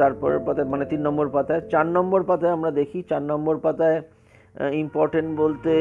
তারপরের 0.00 0.40
পাতায় 0.46 0.69
মানে 0.72 0.84
তিন 0.93 1.00
নম্বর 1.08 1.26
পাতায়, 1.37 1.62
চার 1.72 1.87
নম্বর 1.96 2.20
পাতায় 2.31 2.52
আমরা 2.56 2.70
দেখি। 2.81 2.99
চার 3.11 3.22
নম্বর 3.22 3.56
পাতায় 3.64 3.99
ইম্পর্টেন্ট 4.84 5.31
বলতে 5.43 5.72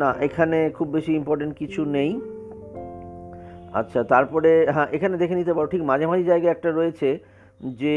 না, 0.00 0.08
এখানে 0.26 0.58
খুব 0.76 0.88
বেশি 0.96 1.12
ইম্পর্টেন্ট 1.20 1.52
কিছু 1.60 1.80
নেই। 1.96 2.10
আচ্ছা 3.80 4.00
তারপরে 4.12 4.50
হ্যাঁ 4.74 4.88
এখানে 4.96 5.14
দেখে 5.22 5.38
নিতে 5.40 5.52
পারো, 5.56 5.68
ঠিক 5.74 5.82
মাঝামাঝি 5.90 6.24
জায়গায় 6.32 6.52
একটা 6.54 6.70
রয়েছে 6.70 7.08
যে 7.80 7.94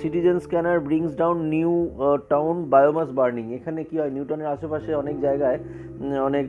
citizen 0.00 0.38
scanner 0.44 0.78
brings 0.86 1.12
down 1.20 1.38
New 1.54 1.72
Town 2.32 2.56
biomass 2.72 3.08
burning 3.18 3.44
এখানে 3.58 3.80
কি 3.88 3.94
হয়, 4.00 4.12
নিউটনের 4.16 4.52
আশেপাশে 4.54 4.90
অনেক 5.02 5.16
জায়গায় 5.26 5.58
অনেক 6.28 6.46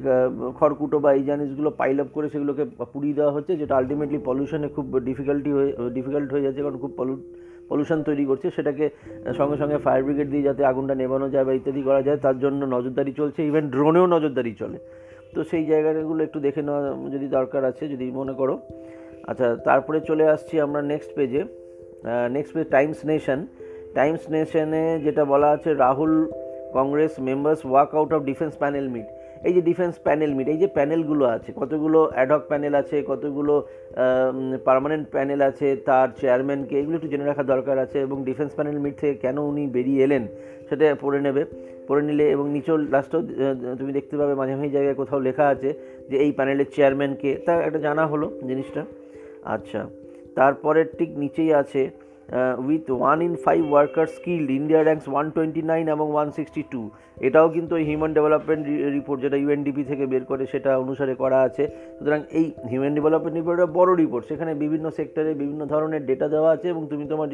খড়কুটো 0.58 0.98
বা 1.04 1.10
এই 1.18 1.24
জিনিসগুলো 1.30 1.70
পাইল 1.80 1.98
আপ 2.04 2.10
করে 2.16 2.28
সেগুলোকে 2.34 2.64
পুড়িয়ে 2.94 3.18
দেওয়া 3.20 3.34
হচ্ছে, 3.36 3.54
যেটা 3.62 3.74
আলটিমেটলি 3.80 4.20
পলিউশনে 4.30 4.68
খুব 4.76 4.86
ডিফিকাল্টি 5.10 5.52
হয়ে 5.58 5.70
ডিফিকাল্ট 5.98 6.30
হয়ে 6.34 6.46
যাচ্ছে, 6.46 6.62
কারণ 6.64 6.78
খুব 6.84 6.94
পলু 7.00 7.14
পলিউশন 7.70 8.00
তৈরি 8.08 8.24
করছে, 8.30 8.48
সেটাকে 8.56 8.86
সঙ্গে 9.40 9.58
সঙ্গে 9.62 9.78
ফায়ার 9.86 10.04
ব্রিগেড 10.06 10.30
দিয়ে 10.34 10.46
যাতে 10.48 10.62
আগুনটা 10.72 10.96
নেভানো 11.02 11.28
যায় 11.34 11.46
বা 11.48 11.54
ইত্যাদি 11.60 11.82
করা 11.88 12.02
যায়, 12.08 12.20
তার 12.26 12.38
জন্য 12.44 12.62
নজরদারি 12.76 13.12
চলছে 13.20 13.40
ইভেন 13.50 13.66
ড্রোনেও 13.76 14.06
নজরদারি 14.16 14.54
চলে। 14.62 14.78
তো 15.34 15.40
সেই 15.52 15.64
জায়গাগুলো 15.72 16.22
একটু 16.28 16.40
দেখে 16.46 16.62
নেওয়া 16.68 16.82
যদি 17.14 17.28
দরকার 17.38 17.62
আছে, 17.72 17.84
যদি 17.94 18.06
মনে 18.20 18.34
করো। 18.40 18.56
আচ্ছা 19.30 19.48
তারপরে 19.68 19.98
চলে 20.10 20.26
আসছি 20.34 20.56
আমরা 20.66 20.82
নেক্সট 20.92 21.12
পেজে 21.18 21.42
next 22.36 22.52
page 22.56 22.66
Times 22.76 23.00
Nation 23.12 23.40
Times 23.98 24.24
নেশনে 24.34 24.84
যেটা 25.06 25.24
বলা 25.32 25.50
আছে 25.56 25.70
Rahul 25.84 26.14
Congress 26.78 27.14
members 27.30 27.60
walk 27.72 27.90
out 27.98 28.12
of 28.18 28.22
defence 28.30 28.54
panel 28.62 28.86
meet 28.96 29.08
এই 29.48 29.54
যে 29.56 29.62
ডিফেন্স 29.70 29.94
প্যানেল 30.06 30.32
মিট 30.38 30.48
এই 30.54 30.60
যে 30.64 30.68
প্যানেলগুলো 30.78 31.24
আছে, 31.36 31.50
কতগুলো 31.62 32.00
অ্যাডহক 32.16 32.44
প্যানেল 32.52 32.74
আছে, 32.82 32.98
কতগুলো 33.12 33.54
পার্মানেন্ট 34.68 35.06
প্যানেল 35.16 35.40
আছে, 35.50 35.68
তার 35.88 36.08
চেয়ারম্যানকে 36.20 36.76
এগুলো 36.82 36.96
একটু 37.00 37.10
জেনে 37.14 37.26
রাখা 37.26 37.44
দরকার 37.54 37.76
আছে 37.86 37.98
এবং 38.08 38.18
ডিফেন্স 38.30 38.52
প্যানেল 38.58 38.78
মিট 38.84 38.96
থেকে 39.02 39.16
কেন 39.24 39.38
উনি 39.52 39.64
বেরিয়ে 39.76 40.02
এলেন, 40.06 40.24
সেটা 40.68 40.86
পড়ে 41.04 41.20
নেবে, 41.26 41.44
পড়ে 41.88 42.04
নিলে 42.08 42.26
এবং 42.36 42.46
নিচেও 42.56 42.78
লাস্টেও 42.94 43.22
তুমি 43.80 43.92
দেখতে 43.98 44.16
পাবে 44.20 44.34
মাঝে 44.40 44.54
মাঝে 44.58 44.72
জায়গায় 44.78 44.98
কোথাও 45.02 45.20
লেখা 45.28 45.46
আছে 45.54 45.70
যে 46.10 46.16
এই 46.24 46.32
প্যানেলের 46.38 46.70
চেয়ারম্যানকে 46.76 47.30
তা 47.46 47.54
একটা 47.68 47.80
জানা 47.88 48.04
হলো 48.12 48.28
জিনিসটা 48.50 48.82
আচ্ছা 49.56 49.82
তারপরে 50.40 50.82
ঠিক 50.98 51.10
নিচেই 51.24 51.52
আছে 51.62 51.82
with 52.68 52.86
one 53.00 53.18
in 53.28 53.34
five 53.46 53.62
worker 53.74 54.08
skilled 54.18 54.48
India 54.60 54.82
ranks 54.82 55.08
one 55.14 55.26
twenty 55.36 55.62
nine 55.72 55.86
এবং 55.96 56.08
ওয়ান 56.16 56.28
সিক্সটি 56.38 56.64
টু 56.74 56.82
এটাও 57.28 57.48
কিন্তু 57.56 57.74
ওই 57.78 57.84
হিউম্যান 57.90 58.12
ডেভেলপমেন্ট 58.18 58.64
রিপোর্ট 58.98 59.20
যেটা 59.26 59.38
ইউএনডিপি 59.44 59.84
থেকে 59.92 60.04
বের 60.12 60.24
করে 60.32 60.44
সেটা 60.54 60.72
অনুসারে 60.84 61.14
করা 61.24 61.40
আছে। 61.48 61.64
সুতরাং 61.98 62.20
এই 62.40 62.46
হিউম্যান 62.72 62.94
ডেভেলপমেন্ট 62.98 63.36
রিপোর্টটা 63.40 63.68
বড় 63.78 63.92
রিপোর্ট 64.04 64.24
সেখানে 64.30 64.52
বিভিন্ন 64.64 64.86
সেক্টরে 64.98 65.32
বিভিন্ন 65.42 65.62
ধরনের 65.74 66.02
ডেটা 66.10 66.28
দেওয়া 66.34 66.50
আছে 66.56 66.68
এবং 66.74 66.84
তুমি 66.92 67.06
তোমার 67.12 67.30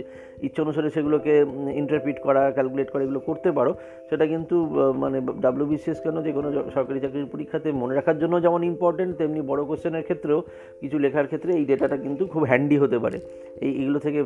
ইচ্ছে 0.45 0.59
অনুসারে 0.65 0.89
সেগুলোকে 0.95 1.33
ইন্টারপ্রিট 1.81 2.17
করা 2.25 2.41
ক্যালকুলেট 2.55 2.89
করা, 2.91 3.01
এগুলো 3.05 3.21
করতে 3.29 3.49
পারো। 3.57 3.71
সেটা 4.09 4.25
কিন্তু 4.33 4.55
মানে 5.03 5.17
ডাব্লিউবিসিএস 5.45 5.99
কেন, 6.05 6.15
যে 6.25 6.31
কোনো 6.37 6.47
সরকারি 6.75 6.99
চাকরির 7.03 7.31
পরীক্ষাতে 7.33 7.67
মনে 7.81 7.93
রাখার 7.97 8.17
জন্য 8.21 8.35
যেমন 8.45 8.61
ইম্পর্টেন্ট 8.71 9.11
তেমনি 9.19 9.41
বড় 9.51 9.61
কোশ্চেনের 9.69 10.05
ক্ষেত্রেও 10.07 10.39
কিছু 10.81 10.97
লেখার 11.03 11.27
ক্ষেত্রে 11.31 11.51
এই 11.59 11.65
ডেটাটা 11.69 11.97
কিন্তু 12.05 12.23
খুব 12.33 12.41
হ্যান্ডি 12.49 12.77
হতে 12.83 12.97
পারে। 13.03 13.17
এই 13.65 13.71
এগুলো 13.81 13.99
থেকে 14.05 14.19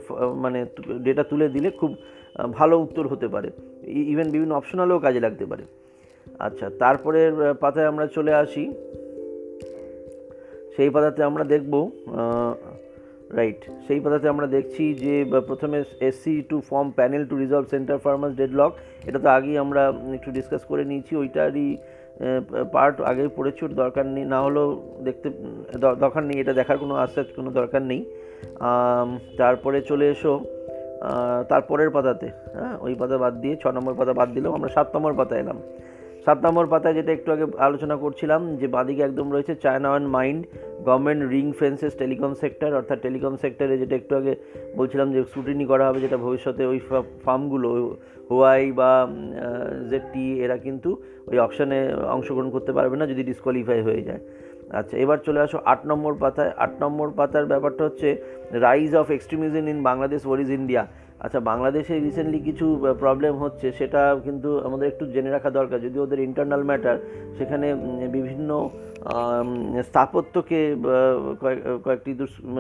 মানে 0.44 0.60
ডেটা 1.06 1.24
তুলে 1.32 1.48
দিলে 1.56 1.70
খুব 1.82 1.92
ভালো 2.58 2.76
উত্তর 2.86 3.06
হতে 3.14 3.28
পারে। 3.34 3.50
ইভেন 4.14 4.28
বিভিন্ন 4.36 4.54
অপশনালেও 4.60 5.00
কাজে 5.06 5.22
লাগতে 5.26 5.46
পারে 5.52 5.64
আচ্ছা 6.46 6.68
তারপরের 6.82 7.34
পাতায় 7.64 7.88
আমরা 7.92 8.06
চলে 8.16 8.34
আসি। 8.44 8.64
সেই 10.76 10.90
পাতাতে 10.96 11.22
আমরা 11.30 11.44
দেখব 11.54 11.74
রাইট 13.38 13.62
সেই 13.86 14.00
পাতাতে 14.04 14.28
আমরা 14.34 14.48
দেখছি 14.56 14.84
যে 15.04 15.16
প্রথমে 15.50 15.78
SC 16.08 16.34
to 16.50 16.58
form 16.70 16.88
panel 16.98 17.24
to 17.30 17.36
resolve 17.44 17.66
centre 17.74 17.98
farmers 18.06 18.34
deadlock 18.42 18.72
এটা 19.08 19.20
তো 19.24 19.30
আগেই 19.38 19.58
আমরা 19.64 19.82
একটু 20.18 20.30
ডিসকাস 20.38 20.62
করে 20.70 20.84
নিয়েছি, 20.90 21.14
ওইটারই 21.22 21.68
পার্ট 22.76 22.96
আগেই 23.10 23.30
পড়েছি 23.38 23.62
ওর 23.66 23.74
দরকার 23.84 24.06
নেই, 24.16 24.26
না 24.34 24.40
হলেও 24.46 24.68
দেখতে 25.08 25.28
দরকার 26.04 26.24
নেই, 26.30 26.38
এটা 26.44 26.54
দেখার 26.60 26.78
কোনো 26.84 26.94
আশ্বাস 27.04 27.28
কোনো 27.38 27.50
দরকার 27.60 27.82
নেই। 27.92 28.02
তারপরে 29.42 29.78
চলে 29.90 30.06
এসো। 30.14 30.34
তারপরের 31.52 31.90
পাতাতে 31.96 32.28
হ্যাঁ 32.56 32.76
ওই 32.86 32.94
পাতা 33.02 33.18
বাদ 33.24 33.34
দিয়ে 33.44 33.56
ছ 33.62 33.64
নম্বর 33.78 33.94
পাতা 34.00 34.14
বাদ 34.20 34.30
দিলাম 34.36 34.52
আমরা 34.58 34.70
সাত 34.76 34.88
নম্বর 34.96 35.14
পাতা 35.20 35.36
এলাম। 35.44 35.60
সাত 36.26 36.40
নম্বর 36.46 36.66
পাতায় 36.74 36.96
যেটা 37.00 37.12
একটু 37.18 37.30
আগে 37.36 37.46
আলোচনা 37.68 37.96
করছিলাম, 38.04 38.42
যে 38.62 38.68
বাঁদিকে 38.76 39.02
একদম 39.08 39.28
রয়েছে 39.36 39.54
China 39.64 39.90
and 39.92 40.08
mind 40.18 40.42
government 40.88 41.22
ring 41.34 41.46
fences 41.62 41.94
telecom 42.02 42.32
sector 42.42 42.72
অর্থাৎ 42.80 42.98
টেলিকম 43.06 43.34
সেক্টরে 43.44 43.76
যেটা 43.82 43.96
একটু 44.02 44.14
আগে 44.20 44.34
বলছিলাম 44.80 45.08
যে 45.16 45.20
স্ক্রুটিনি 45.30 45.66
করা 45.72 45.84
হবে, 45.88 46.00
যেটা 46.06 46.18
ভবিষ্যতে 46.26 46.64
ওই 46.72 46.80
ফার্মগুলো 47.26 47.70
হোয়াই 48.30 48.64
বা 48.80 48.92
জেডটি 49.90 50.26
এরা 50.46 50.58
কিন্তু 50.66 50.90
ওই 51.30 51.38
অপশানে 51.46 51.80
অংশগ্রহণ 52.16 52.50
করতে 52.56 52.72
পারবে 52.78 52.96
না, 53.00 53.06
যদি 53.12 53.22
ডিসকোয়ালিফাই 53.30 53.80
হয়ে 53.88 54.02
যায়। 54.10 54.22
আচ্ছা 54.80 54.96
এবার 55.04 55.20
চলে 55.28 55.40
আসো 55.46 55.58
আট 55.74 55.82
নম্বর 55.92 56.14
পাতায়। 56.24 56.52
আট 56.64 56.74
নম্বর 56.84 57.08
পাতার 57.20 57.46
ব্যাপারটা 57.52 57.84
হচ্ছে 57.88 58.10
rise 58.52 58.96
of 58.96 59.12
extremism 59.12 59.68
in 59.68 59.84
Bangladesh 59.84 60.26
war 60.26 60.40
is 60.40 60.50
India 60.50 60.88
আচ্ছা 61.20 61.40
বাংলাদেশে 61.40 62.00
রিসেন্টলি 62.00 62.40
কিছু 62.40 62.96
প্রবলেম 63.00 63.36
হচ্ছে, 63.36 63.72
সেটা 63.72 64.20
কিন্তু 64.24 64.60
আমাদের 64.60 64.88
একটু 64.88 65.06
জেনে 65.06 65.30
রাখা 65.30 65.50
দরকার। 65.50 65.82
যদি 65.82 66.00
ওদের 66.00 66.20
ইন্টারনাল 66.20 66.64
ম্যাটার 66.64 66.98
সেখানে 67.38 67.76
বিভিন্ন 68.12 68.70
স্থাপত্যকে 69.84 70.76
কয়েক- 71.42 71.80
কয়েকটি 71.84 72.16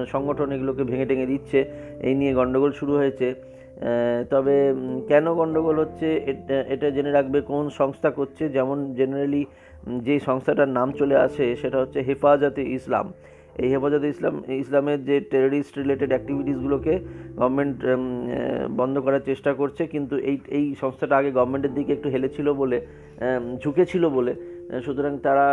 সংগঠন 0.08 0.52
এগুলোকে 0.52 0.84
ভেঙে 0.84 1.06
টেঙে 1.06 1.26
দিচ্ছে, 1.26 1.66
এই 2.00 2.16
নিয়ে 2.16 2.34
গণ্ডগোল 2.34 2.72
শুরু 2.72 2.96
হয়েছে। 2.96 3.34
তবে 4.30 4.74
কেন 5.08 5.34
গণ্ডগোল 5.34 5.80
হচ্ছে, 5.80 6.16
এটা- 6.70 6.92
জেনে 6.92 7.12
রাখবে 7.12 7.42
কোন 7.42 7.70
সংস্থা 7.70 8.10
করছে, 8.10 8.50
যেমন 8.50 8.94
জেনারেলি 8.94 9.46
যে 9.88 10.20
সংস্থাটার 10.20 10.70
নাম 10.70 10.92
চলে 10.92 11.16
আসে, 11.16 11.56
সেটা 11.56 11.78
হচ্ছে 11.78 12.02
হেফাজতে 12.02 12.64
ইসলাম। 12.64 13.14
এই 13.64 13.70
হেফাজতে 13.74 14.08
ইসলাম, 14.14 14.36
ইসলামের 14.64 15.00
যে 15.10 15.16
টেররিস্ট 15.32 15.74
রিলেটেড 15.82 16.12
অ্যাক্টিভিটিসগুলোকে 16.14 16.94
গভর্নমেন্ট 17.40 17.78
বন্ধ 18.80 18.96
করার 19.06 19.24
চেষ্টা 19.30 19.52
করছে, 19.62 19.84
কিন্তু 19.94 20.16
এই 20.30 20.38
এই 20.58 20.66
সংস্থাটা 20.82 21.16
আগে 21.20 21.32
গভর্নমেন্টের 21.38 21.74
দিকে 21.78 21.92
একটু 21.98 22.08
হেলেছিল 22.16 22.48
বলে 22.62 22.78
ঝুঁকেছিল 23.64 24.04
বলে 24.18 24.34
সুতরাং 24.86 25.14
তারা 25.26 25.46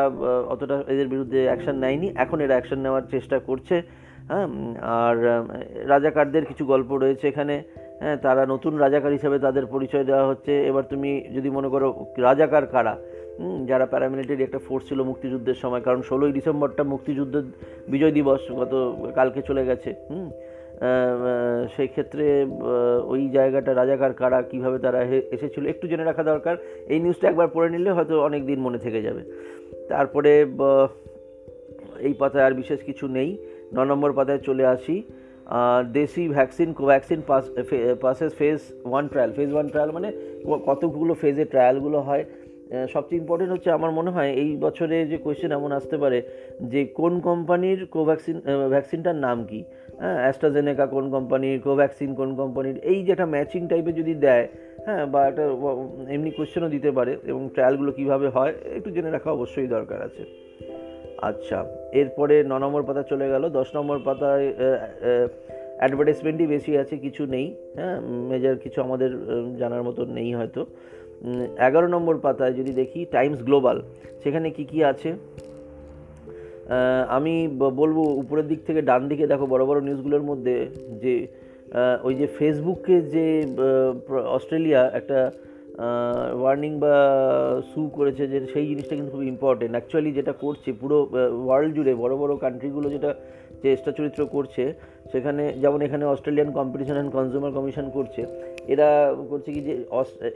অতটা 0.53 0.77
এদের 0.93 1.09
বিরুদ্ধে 1.15 1.41
অ্যাকশন 1.49 1.77
নেয়নি, 1.85 2.09
এখন 2.25 2.39
এরা 2.45 2.55
অ্যাকশন 2.57 2.81
নেওয়ার 2.85 3.05
চেষ্টা 3.15 3.37
করছে 3.49 3.77
হ্যাঁ 4.31 4.49
আর 5.01 5.17
রাজাকারদের 5.93 6.45
কিছু 6.51 6.65
গল্প 6.73 6.91
রয়েছে 7.03 7.25
এখানে 7.33 7.55
হ্যাঁ 8.03 8.17
তারা 8.25 8.43
নতুন 8.53 8.73
রাজাকার 8.85 9.17
হিসাবে 9.19 9.37
তাদের 9.47 9.65
পরিচয় 9.75 10.05
দেওয়া 10.11 10.29
হচ্ছে, 10.31 10.53
এবার 10.71 10.85
তুমি 10.93 11.11
যদি 11.37 11.49
মনে 11.57 11.69
করো 11.75 11.89
রাজাকার 12.27 12.65
কারা 12.75 12.95
যারা 13.71 13.87
প্যারামিলিটারি 13.93 14.43
একটা 14.45 14.61
ফোর্স 14.67 14.85
ছিল 14.89 14.99
মুক্তিযুদ্ধের 15.11 15.59
সময়, 15.63 15.83
কারণ 15.87 16.01
ষোলোই 16.11 16.33
ডিসেম্বরটা 16.39 16.83
মুক্তিযুদ্ধের 16.93 17.47
বিজয় 17.93 18.13
দিবস, 18.19 18.43
গত, 18.61 18.73
কালকে 19.19 19.41
চলে 19.49 19.63
গেছে, 19.69 19.91
হুম। 20.11 20.29
সেই 21.75 21.89
ক্ষেত্রে 21.95 22.25
ওই 23.13 23.23
জায়গাটা 23.37 23.71
রাজাকার 23.81 24.13
কারা 24.21 24.39
কীভাবে 24.51 24.79
তারা 24.85 25.01
এসেছিল, 25.37 25.63
একটু 25.73 25.85
জেনে 25.91 26.05
রাখা 26.05 26.25
দরকার, 26.33 26.55
এই 26.93 26.99
নিউজটা 27.05 27.27
একবার 27.29 27.49
পড়ে 27.55 27.69
নিলে 27.75 27.91
হয়তো 27.97 28.15
অনেক 28.29 28.43
দিন 28.51 28.59
মনে 28.67 28.79
থেকে 28.85 29.01
যাবে। 29.07 29.23
তারপরে 29.91 30.33
এই 32.07 32.15
পাতায় 32.21 32.45
আর 32.47 32.55
বিশেষ 32.61 32.81
কিছু 32.89 33.05
নেই, 33.17 33.31
ন 33.77 33.79
নম্বর 33.91 34.11
পাতায় 34.19 34.43
চলে 34.49 34.65
আসি। 34.75 34.97
দেশি 35.99 36.23
vaccine 36.37 36.69
Covaxin 36.79 37.21
pass 37.31 37.45
passes 38.05 38.33
phase 38.41 38.61
one 38.91 39.05
trial 39.13 39.31
phase 39.37 39.51
one 39.55 39.67
trial 39.73 39.91
মানে 39.97 40.09
কতগুলো 40.69 41.13
ফেজে 41.23 41.45
ট্রায়ালগুলো 41.53 41.99
হয় 42.09 42.25
সবচেয়ে 42.95 43.21
ইম্পর্টেন্ট 43.23 43.51
হচ্ছে 43.55 43.71
আমার 43.79 43.91
মনে 43.99 44.11
হয় 44.17 44.31
এই 44.43 44.51
বছরে 44.65 44.97
যে 45.11 45.17
কোয়েশ্চেন 45.25 45.51
এমন 45.59 45.71
আসতে 45.79 45.97
পারে 46.03 46.19
যে 46.73 46.81
কোন 46.99 47.13
কোম্পানির 47.29 47.81
কোভ্যাক্সিন 47.95 48.37
ভ্যাকসিনটার 48.75 49.17
নাম 49.27 49.39
কি? 49.51 49.61
হ্যাঁ 50.01 50.19
অ্যাস্ট্রাজেনেকা 50.23 50.85
কোন 50.95 51.05
কোম্পানির 51.15 51.57
কোভ্যাক্সিন 51.67 52.11
কোন 52.21 52.31
কোম্পানির 52.41 52.77
এই 52.91 52.99
যে 53.05 53.11
একটা 53.13 53.27
ম্যাচিং 53.35 53.63
টাইপের 53.71 53.95
যদি 54.01 54.15
দেয় 54.27 54.47
হ্যাঁ 54.87 55.05
বা 55.13 55.21
একটা 55.31 55.45
এমনি 56.15 56.31
কোয়েশ্চেনও 56.37 56.71
দিতে 56.77 56.91
পারে 56.99 57.13
এবং 57.31 57.43
ট্রায়ালগুলো 57.55 57.91
কীভাবে 57.99 58.29
হয়, 58.29 58.53
একটু 58.79 58.89
জেনে 58.95 59.11
রাখা 59.11 59.31
অবশ্যই 59.31 59.69
দরকার 59.77 59.99
আছে। 60.03 60.23
আচ্ছা 61.29 61.59
এরপরে 61.93 62.35
ন 62.51 62.53
নম্বর 62.65 62.83
পাতা 62.83 63.03
চলে 63.03 63.27
গেল, 63.29 63.45
দশ 63.59 63.69
নম্বর 63.77 63.99
পাতায় 64.05 64.47
অ্যাডভার্টাইজমেন্টই 65.81 66.47
বেশি 66.47 66.73
আছে, 66.83 66.95
কিছু 66.97 67.23
নেই 67.27 67.47
হ্যাঁ 67.77 67.97
মেজার 68.31 68.57
কিছু 68.57 68.79
আমাদের 68.83 69.11
জানার 69.61 69.83
মতো 69.83 70.03
নেই 70.19 70.31
হয়তো। 70.35 70.63
এগারো 71.69 71.89
নম্বর 71.95 72.15
পাতায় 72.25 72.55
যদি 72.59 72.73
দেখি, 72.81 73.01
টাইমস 73.15 73.41
গ্লোবাল, 73.49 73.79
সেখানে 74.23 74.49
কি 74.57 74.65
কি 74.71 74.79
আছে? 74.93 75.11
আমি 77.17 77.35
বলব 77.81 77.97
উপরের 78.23 78.47
দিক 78.51 78.61
থেকে 78.69 78.81
ডান 78.89 79.03
দিকে, 79.11 79.25
দেখো 79.33 79.45
বড় 79.53 79.63
বড় 79.69 79.79
নিউজগুলোর 79.87 80.25
মধ্যে 80.31 80.57
যে 81.03 81.15
ওই 82.07 82.15
যে 82.21 82.27
ফেসবুককে 82.37 82.97
যে 83.15 83.27
অস্ট্রেলিয়া 84.37 84.81
একটা 84.99 85.19
ওয়ার্নিং 86.41 86.73
বা 86.85 86.95
সু 87.71 87.81
করেছে 87.97 88.25
যে, 88.33 88.39
সেই 88.53 88.67
জিনিসটা 88.71 88.95
কিন্তু 88.97 89.13
খুব 89.15 89.25
ইম্পর্টেন্ট 89.35 89.73
অ্যাকচুয়ালি 89.77 90.11
যেটা 90.19 90.33
করছে, 90.45 90.69
পুরো 90.81 90.97
ওয়ার্ল্ড 91.47 91.71
জুড়ে 91.77 91.93
বড় 92.03 92.15
বড় 92.23 92.33
কান্ট্রিগুলো 92.45 92.87
যেটা 92.95 93.11
চেষ্টা 93.65 93.91
চরিত্র 93.99 94.21
করছে 94.35 94.63
সেখানে 95.15 95.43
যেমন 95.63 95.81
এখানে 95.87 96.05
Australian 96.13 96.51
competition 96.59 96.97
and 96.99 97.13
consumer 97.17 97.57
commission 97.59 97.87
করছে, 97.97 98.21
এরা 98.73 98.89
করছে 99.31 99.51
কি 99.55 99.61
যে 99.69 99.73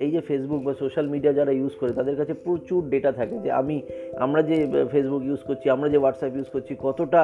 এই 0.04 0.10
যে 0.14 0.20
ফেসবুক 0.28 0.60
বা 0.66 0.72
সোশ্যাল 0.82 1.06
মিডিয়া 1.14 1.32
যারা 1.38 1.52
ইউজ 1.60 1.74
করে, 1.80 1.92
তাদের 1.98 2.16
কাছে 2.20 2.34
প্রচুর 2.46 2.80
ডেটা 2.92 3.10
থাকে 3.18 3.36
যে 3.44 3.50
আমি, 3.60 3.76
আমরা 4.24 4.40
যে 4.50 4.56
ফেসবুক 4.92 5.22
ইউজ 5.28 5.40
করছি, 5.48 5.66
আমরা 5.74 5.88
যে 5.92 5.98
হোয়াটসঅ্যাপ 6.02 6.32
ইউজ 6.36 6.48
করছি, 6.54 6.72
কতটা 6.86 7.22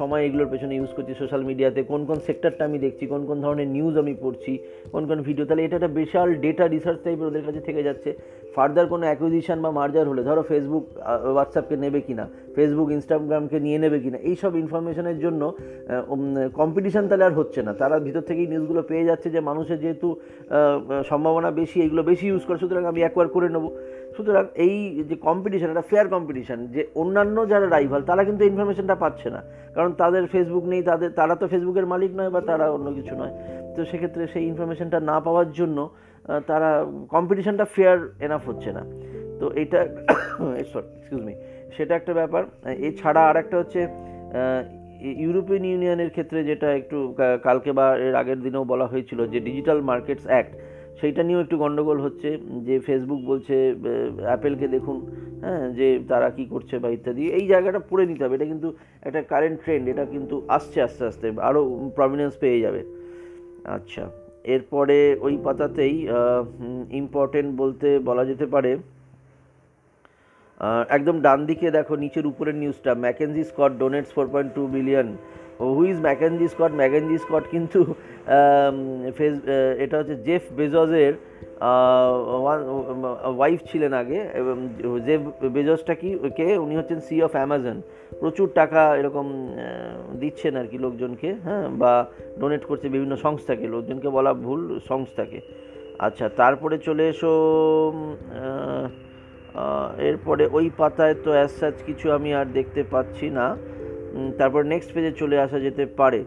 সময় 0.00 0.22
এগুলোর 0.26 0.50
পেছনে 0.52 0.74
ইউজ 0.78 0.92
করছি 0.96 1.12
সোশ্যাল 1.22 1.42
মিডিয়াতে 1.50 1.80
কোন 1.90 2.00
কোন 2.08 2.18
সেক্টরটা 2.28 2.62
আমি 2.68 2.78
দেখছি, 2.86 3.04
কোন 3.12 3.22
কোন 3.28 3.38
ধরনের 3.44 3.68
নিউজ 3.76 3.94
আমি 4.02 4.14
পড়ছি, 4.24 4.52
কোন 4.92 5.02
কোন 5.08 5.18
ভিডিও 5.28 5.44
তাহলে 5.48 5.62
এটা 5.64 5.76
একটা 5.78 5.92
বিশাল 6.00 6.28
ডেটা 6.44 6.64
রিসার্চ 6.66 6.98
টাইপের 7.04 7.28
ওদের 7.30 7.44
কাছে 7.46 7.60
থেকে 7.68 7.82
যাচ্ছে। 7.88 8.10
ফার্দার 8.54 8.86
কোনো 8.92 9.04
অ্যাকুইজিশন 9.08 9.58
বা 9.64 9.70
মার্জার 9.78 10.06
হলে, 10.10 10.22
ধরো 10.28 10.42
ফেসবুক 10.50 10.84
হোয়াটসঅ্যাপকে 11.34 11.76
নেবে 11.84 12.00
কিনা 12.06 12.24
ফেসবুক 12.56 12.88
ইনস্টাগ্রামকে 12.96 13.58
নিয়ে 13.66 13.78
নেবে 13.84 13.98
কিনা, 14.04 14.18
এইসব 14.30 14.52
ইনফরমেশনের 14.62 15.18
জন্য 15.24 15.42
কম্পিটিশান 16.60 17.04
তাহলে 17.10 17.24
আর 17.28 17.34
হচ্ছে 17.40 17.60
না। 17.66 17.72
তারা 17.80 17.96
ভিতর 18.06 18.26
থেকেই 18.28 18.48
নিউজগুলো 18.52 18.80
পেয়ে 18.90 19.04
যাচ্ছে 19.08 19.28
যে 19.34 19.40
মানুষের 19.50 19.78
যেহেতু 19.84 20.08
সম্ভাবনা 21.10 21.50
বেশি, 21.60 21.76
এইগুলো 21.84 22.02
বেশি 22.10 22.26
ইউজ 22.30 22.42
করে, 22.46 22.58
সুতরাং 22.62 22.84
আমি 22.92 23.00
অ্যাকোয়ার 23.04 23.28
করে 23.34 23.48
নেব। 23.54 23.64
সুতরাং 24.16 24.44
এই 24.66 24.74
যে 25.08 25.16
কম্পিটিশান 25.28 25.68
একটা 25.72 25.86
ফেয়ার 25.90 26.06
কম্পিটিশান 26.14 26.58
যে 26.74 26.82
অন্যান্য 27.00 27.36
যারা 27.52 27.66
রাইভাল 27.66 28.00
তারা 28.10 28.22
কিন্তু 28.28 28.42
ইনফরমেশনটা 28.50 28.96
পাচ্ছে 29.02 29.28
না। 29.34 29.40
কারণ 29.76 29.90
তাদের 30.02 30.24
ফেসবুক 30.32 30.64
নেই, 30.72 30.82
তাদের, 30.90 31.10
তারা 31.18 31.34
তো 31.40 31.44
ফেসবুকের 31.52 31.86
মালিক 31.92 32.12
নয় 32.18 32.30
বা 32.34 32.40
তারা 32.50 32.66
অন্য 32.76 32.88
কিছু 32.98 33.14
নয়। 33.20 33.34
তো 33.74 33.80
সেক্ষেত্রে 33.90 34.22
সেই 34.32 34.44
ইনফরমেশনটা 34.50 34.98
না 35.10 35.16
পাওয়ার 35.26 35.48
জন্য 35.58 35.78
তারা 36.46 36.86
কম্পিটিশনটা 37.08 37.64
ফেয়ার 37.64 37.98
এনাফ 38.20 38.48
হচ্ছে 38.48 38.72
না। 38.72 38.82
তো 39.40 39.50
এটা 39.62 39.80
এক্সকিউজ 40.62 41.22
মি 41.26 41.34
সেটা 41.76 41.94
একটা 41.94 42.14
ব্যাপার। 42.14 42.42
এছাড়া 42.88 43.22
আর 43.28 43.36
একটা 43.36 43.56
হচ্ছে 43.58 43.80
ইউরোপিয়ান 45.24 45.64
ইউনিয়নের 45.64 46.10
ক্ষেত্রে 46.10 46.44
যেটা 46.44 46.72
একটু 46.72 47.14
কালকে 47.42 47.72
বা 47.72 47.96
এর 47.96 48.14
আগের 48.14 48.40
দিনেও 48.42 48.64
বলা 48.64 48.86
হয়েছিল 48.86 49.26
যে 49.26 49.40
ডিজিটাল 49.40 49.80
মার্কেটস 49.80 50.26
অ্যাক্ট 50.26 50.52
সেইটা 51.00 51.22
নিয়েও 51.22 51.40
একটু 51.40 51.56
গণ্ডগোল 51.58 52.00
হচ্ছে, 52.00 52.38
যে 52.66 52.80
ফেসবুক 52.80 53.20
বলছে 53.24 53.74
অ্যাপেলকে 54.28 54.68
দেখুন 54.68 54.96
হ্যাঁ 55.40 55.72
যে 55.78 56.00
তারা 56.08 56.30
কি 56.30 56.46
করছে 56.46 56.78
বা 56.78 56.88
ইত্যাদি, 56.88 57.22
এই 57.32 57.46
জায়গাটা 57.46 57.78
পড়ে 57.78 58.06
নিতে 58.06 58.24
হবে। 58.24 58.34
এটা 58.34 58.44
কিন্তু 58.44 58.74
একটা 59.02 59.22
কারেন্ট 59.22 59.58
ট্রেন্ড 59.64 59.88
এটা 59.88 60.04
কিন্তু 60.04 60.42
আসছে, 60.48 60.82
আস্তে 60.82 61.04
আস্তে 61.04 61.32
আরও 61.40 61.90
প্রমিনেন্স 61.96 62.34
পেয়ে 62.40 62.60
যাবে। 62.60 62.84
আচ্ছা। 63.64 64.19
এরপরে 64.44 64.98
ওই 65.20 65.34
পাতাতেই 65.44 65.94
ইম্পর্টেন্ট 66.92 67.50
বলতে 67.56 67.88
বলা 68.08 68.24
যেতে 68.24 68.46
পারে 68.46 68.72
একদম 70.88 71.16
ডান 71.20 71.38
দিকে 71.46 71.66
দেখো, 71.70 71.94
নিচের 71.96 72.26
উপরের 72.26 72.56
নিউজটা 72.62 72.92
MacKenzie 73.04 73.42
Scott 73.50 73.72
donates 73.78 74.10
four 74.14 74.26
point 74.32 74.50
two 74.54 74.62
billion 74.66 75.08
who 75.76 75.82
is 75.92 75.98
MacKenzie 76.08 76.46
Scott 76.54 76.72
MacKenzie 76.80 77.16
Scott 77.24 77.44
কিন্তু 77.54 77.80
ফেস 79.16 79.34
এটা 79.84 79.94
হচ্ছে 80.00 80.16
জেফ 80.26 80.44
বেজজের 80.58 81.14
ওয়াইফ 83.38 83.60
ছিলেন 83.70 83.92
আগে, 84.02 84.20
এবং 84.40 84.56
জেফ 85.06 85.20
বেজসটা 85.56 85.94
কি, 86.00 86.10
কে? 86.38 86.46
উনি 86.64 86.74
হচ্ছেন 86.78 86.98
সি 87.06 87.16
অফ 87.26 87.32
অ্যামাজন 87.38 87.78
প্রচুর 88.20 88.48
টাকা 88.60 88.82
এরকম 89.00 89.26
দিচ্ছেন 90.20 90.52
আর 90.60 90.66
কি 90.70 90.76
লোকজনকে 90.86 91.28
হ্যাঁ 91.46 91.66
বা 91.80 91.92
ডোনেট 92.40 92.62
করছে 92.70 92.86
বিভিন্ন 92.94 93.14
সংস্থাকে। 93.26 93.66
লোকজনকে 93.74 94.08
বলা 94.16 94.32
ভুল, 94.44 94.62
সংস্থাকে। 94.90 95.38
আচ্ছা 96.06 96.26
তারপরে 96.40 96.76
চলে 96.86 97.04
এসো 97.12 97.32
এরপরে 100.08 100.44
ওই 100.56 100.66
পাতায় 100.80 101.16
তো 101.24 101.30
অ্যাজ 101.36 101.52
কিছু 101.88 102.06
আমি 102.16 102.30
আর 102.38 102.46
দেখতে 102.58 102.80
পাচ্ছি 102.92 103.26
না। 103.38 103.46
তারপর 104.38 104.60
নেক্সট 104.72 104.90
পেজে 104.94 105.12
চলে 105.20 105.36
আসা 105.44 105.58
যেতে 105.66 105.84
পারে। 106.00 106.20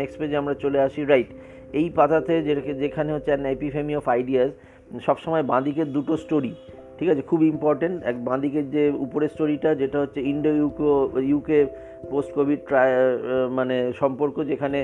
নেক্সট 0.00 0.16
পেজে 0.20 0.36
আমরা 0.42 0.54
চলে 0.64 0.78
আসি 0.86 1.00
রাইট 1.12 1.30
এই 1.78 1.86
পাতাতে 1.98 2.34
যেখানে 2.82 3.10
হচ্ছে 3.14 3.30
অ্যান 3.32 3.44
এপিফেমি 3.56 3.94
অফ 4.00 4.04
আইডিয়াস 4.16 4.50
সবসময় 5.06 5.44
বাঁদিকের 5.52 5.88
দুটো 5.96 6.12
স্টোরি 6.24 6.52
ঠিক 6.98 7.08
আছে, 7.12 7.22
খুব 7.30 7.40
ইম্পর্টেন্ট 7.54 7.96
এক 8.10 8.16
বাঁদিকের 8.28 8.66
যে 8.74 8.82
উপরের 9.04 9.30
স্টোরিটা 9.34 9.70
যেটা 9.82 9.98
হচ্ছে 10.02 10.20
ইন্ডো 10.32 10.50
ইউকো 10.60 10.90
ইউকে 11.30 11.58
পোস্ট 12.12 12.30
কোভিড 12.38 12.60
ট্রায় 12.68 12.94
মানে 13.58 13.76
সম্পর্ক, 14.00 14.36
যেখানে 14.50 14.78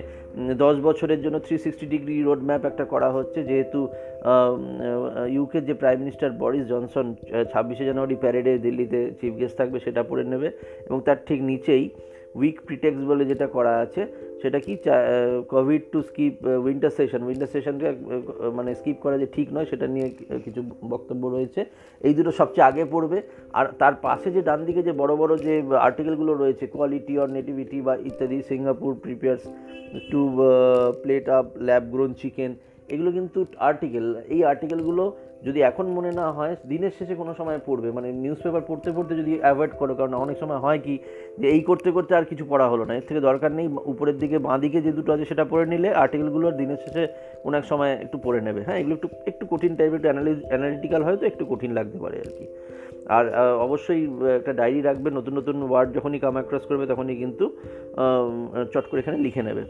দশ 0.64 0.76
বছরের 0.87 1.21
জন্য 1.25 1.37
three 1.47 1.56
sixty 1.64 1.87
degree 1.95 2.14
road 2.28 2.40
map 2.49 2.62
একটা 2.71 2.85
করা 2.92 3.09
হচ্ছে, 3.16 3.38
যেহেতু 3.50 3.80
ইউকের 5.37 5.64
যে 5.68 5.75
প্রাইম 5.80 5.99
মিনিস্টার 6.02 6.37
বরিস 6.42 6.64
জনসন 6.73 7.06
ছাব্বিশে 7.52 7.85
জানুয়ারি 7.88 8.16
প্যারেডে 8.23 8.52
দিল্লিতে 8.66 9.00
চিফ 9.18 9.35
গেস্ট 9.40 9.56
থাকবে 9.61 9.78
সেটা 9.87 10.02
পড়ে 10.11 10.25
নেবে, 10.33 10.49
এবং 10.88 10.99
তার 11.06 11.18
ঠিক 11.28 11.40
নিচেই 11.50 11.85
উইক 12.38 12.57
প্রিটেক্স 12.66 13.00
বলে 13.11 13.25
যেটা 13.31 13.47
করা 13.57 13.73
আছে, 13.85 14.02
সেটা 14.43 14.59
কি 14.66 14.73
covid 15.55 15.83
to 15.93 15.99
skip 16.09 16.35
winter 16.66 16.93
session 16.99 17.21
winter 17.28 17.50
সেশনকে 17.55 17.88
মানে 18.59 18.71
স্কিপ 18.81 18.99
করা 19.05 19.16
যে 19.23 19.28
ঠিক 19.37 19.47
নয়, 19.55 19.66
সেটা 19.71 19.87
নিয়ে 19.95 20.09
কিছু 20.45 20.61
বক্তব্য 20.93 21.23
রয়েছে। 21.37 21.61
এই 22.07 22.12
দুটো 22.19 22.33
সবচেয়ে 22.40 22.66
আগে 22.71 22.85
পড়বে। 22.95 23.19
আর 23.59 23.66
তার 23.81 23.95
পাশে 24.07 24.28
যে 24.37 24.40
ডান 24.49 24.61
দিকে 24.69 24.81
যে 24.88 24.93
বড় 25.02 25.12
বড় 25.21 25.33
যে 25.47 25.55
আর্টিকেলগুলো 25.87 26.33
রয়েছে 26.43 26.64
কোয়ালিটি 26.75 27.14
অর 27.23 27.28
নেটিভিটি 27.37 27.78
বা 27.87 27.95
ইত্যাদি 28.09 28.38
Singapore 28.50 28.90
prepares 29.05 29.43
to 30.11 30.21
plate 31.02 31.26
up 31.38 31.47
lab 31.66 31.85
grown 31.93 32.11
chicken 32.23 32.52
এগুলো 32.95 33.11
কিন্তু 33.16 33.38
আর্টিকেল 33.69 34.07
এই 34.35 34.40
আর্টিকেলগুলো 34.50 35.05
যদি 35.47 35.61
এখন 35.71 35.87
মনে 35.97 36.11
না 36.21 36.26
হয়, 36.37 36.55
দিনের 36.71 36.93
শেষে 36.99 37.14
কোনো 37.21 37.33
সময় 37.40 37.61
পড়বে। 37.66 37.88
মানে 37.97 38.09
নিউজ 38.23 38.38
পেপার 38.45 38.66
পড়তে 38.69 38.90
পড়তে 38.97 39.12
যদি 39.21 39.33
অ্যাভয়েড 39.45 39.73
করো, 39.81 39.93
কারণ 39.99 40.14
অনেক 40.25 40.37
সময় 40.43 40.61
হয় 40.64 40.81
কি 40.87 40.95
যে 41.40 41.47
এই 41.55 41.61
করতে 41.69 41.88
করতে 41.97 42.12
আর 42.19 42.25
কিছু 42.31 42.45
পড়া 42.52 42.66
হলো 42.73 42.85
না। 42.88 42.93
এর 42.99 43.05
থেকে 43.09 43.21
দরকার 43.28 43.50
নেই, 43.59 43.66
উপরের 43.93 44.16
দিকে 44.23 44.37
বাঁ 44.47 44.59
দিকে 44.64 44.78
যে 44.87 44.90
দুটো 44.99 45.11
আছে 45.14 45.25
সেটা 45.31 45.45
পড়ে 45.52 45.66
নিলে 45.73 45.88
আর্টিকেলগুলো 46.02 46.45
আর 46.50 46.57
দিনের 46.61 46.81
শেষে 46.85 47.05
কোনো 47.45 47.55
এক 47.61 47.64
সময় 47.71 47.93
একটু 48.05 48.16
পড়ে 48.25 48.40
নেবে। 48.47 48.61
হ্যাঁ 48.66 48.78
এগুলো 48.81 48.95
একটু 48.99 49.09
একটু 49.31 49.45
কঠিন 49.52 49.73
টাইপের 49.78 49.99
একটু 49.99 50.09
অ্যানালিজ 50.11 50.38
অ্যানালিটিক্যাল 50.50 51.02
হয়তো 51.07 51.25
একটু 51.31 51.45
কঠিন 51.50 51.71
লাগতে 51.78 51.99
পারে 52.05 52.16
আর 52.25 52.31
কি। 52.37 52.45
আর 53.16 53.25
অবশ্যই 53.66 54.02
একটা 54.38 54.52
ডায়েরি 54.61 54.81
রাখবে, 54.88 55.09
নতুন 55.19 55.33
নতুন 55.38 55.57
ওয়ার্ড 55.71 55.88
যখনই 55.97 56.21
কাম 56.25 56.35
অ্যাক্রস 56.38 56.64
করবে 56.71 56.85
তখনই 56.93 57.16
কিন্তু 57.23 57.45
চট 58.73 58.85
করে 58.90 59.00
এখানে 59.02 59.19
লিখে 59.26 59.45
নেবে। 59.49 59.64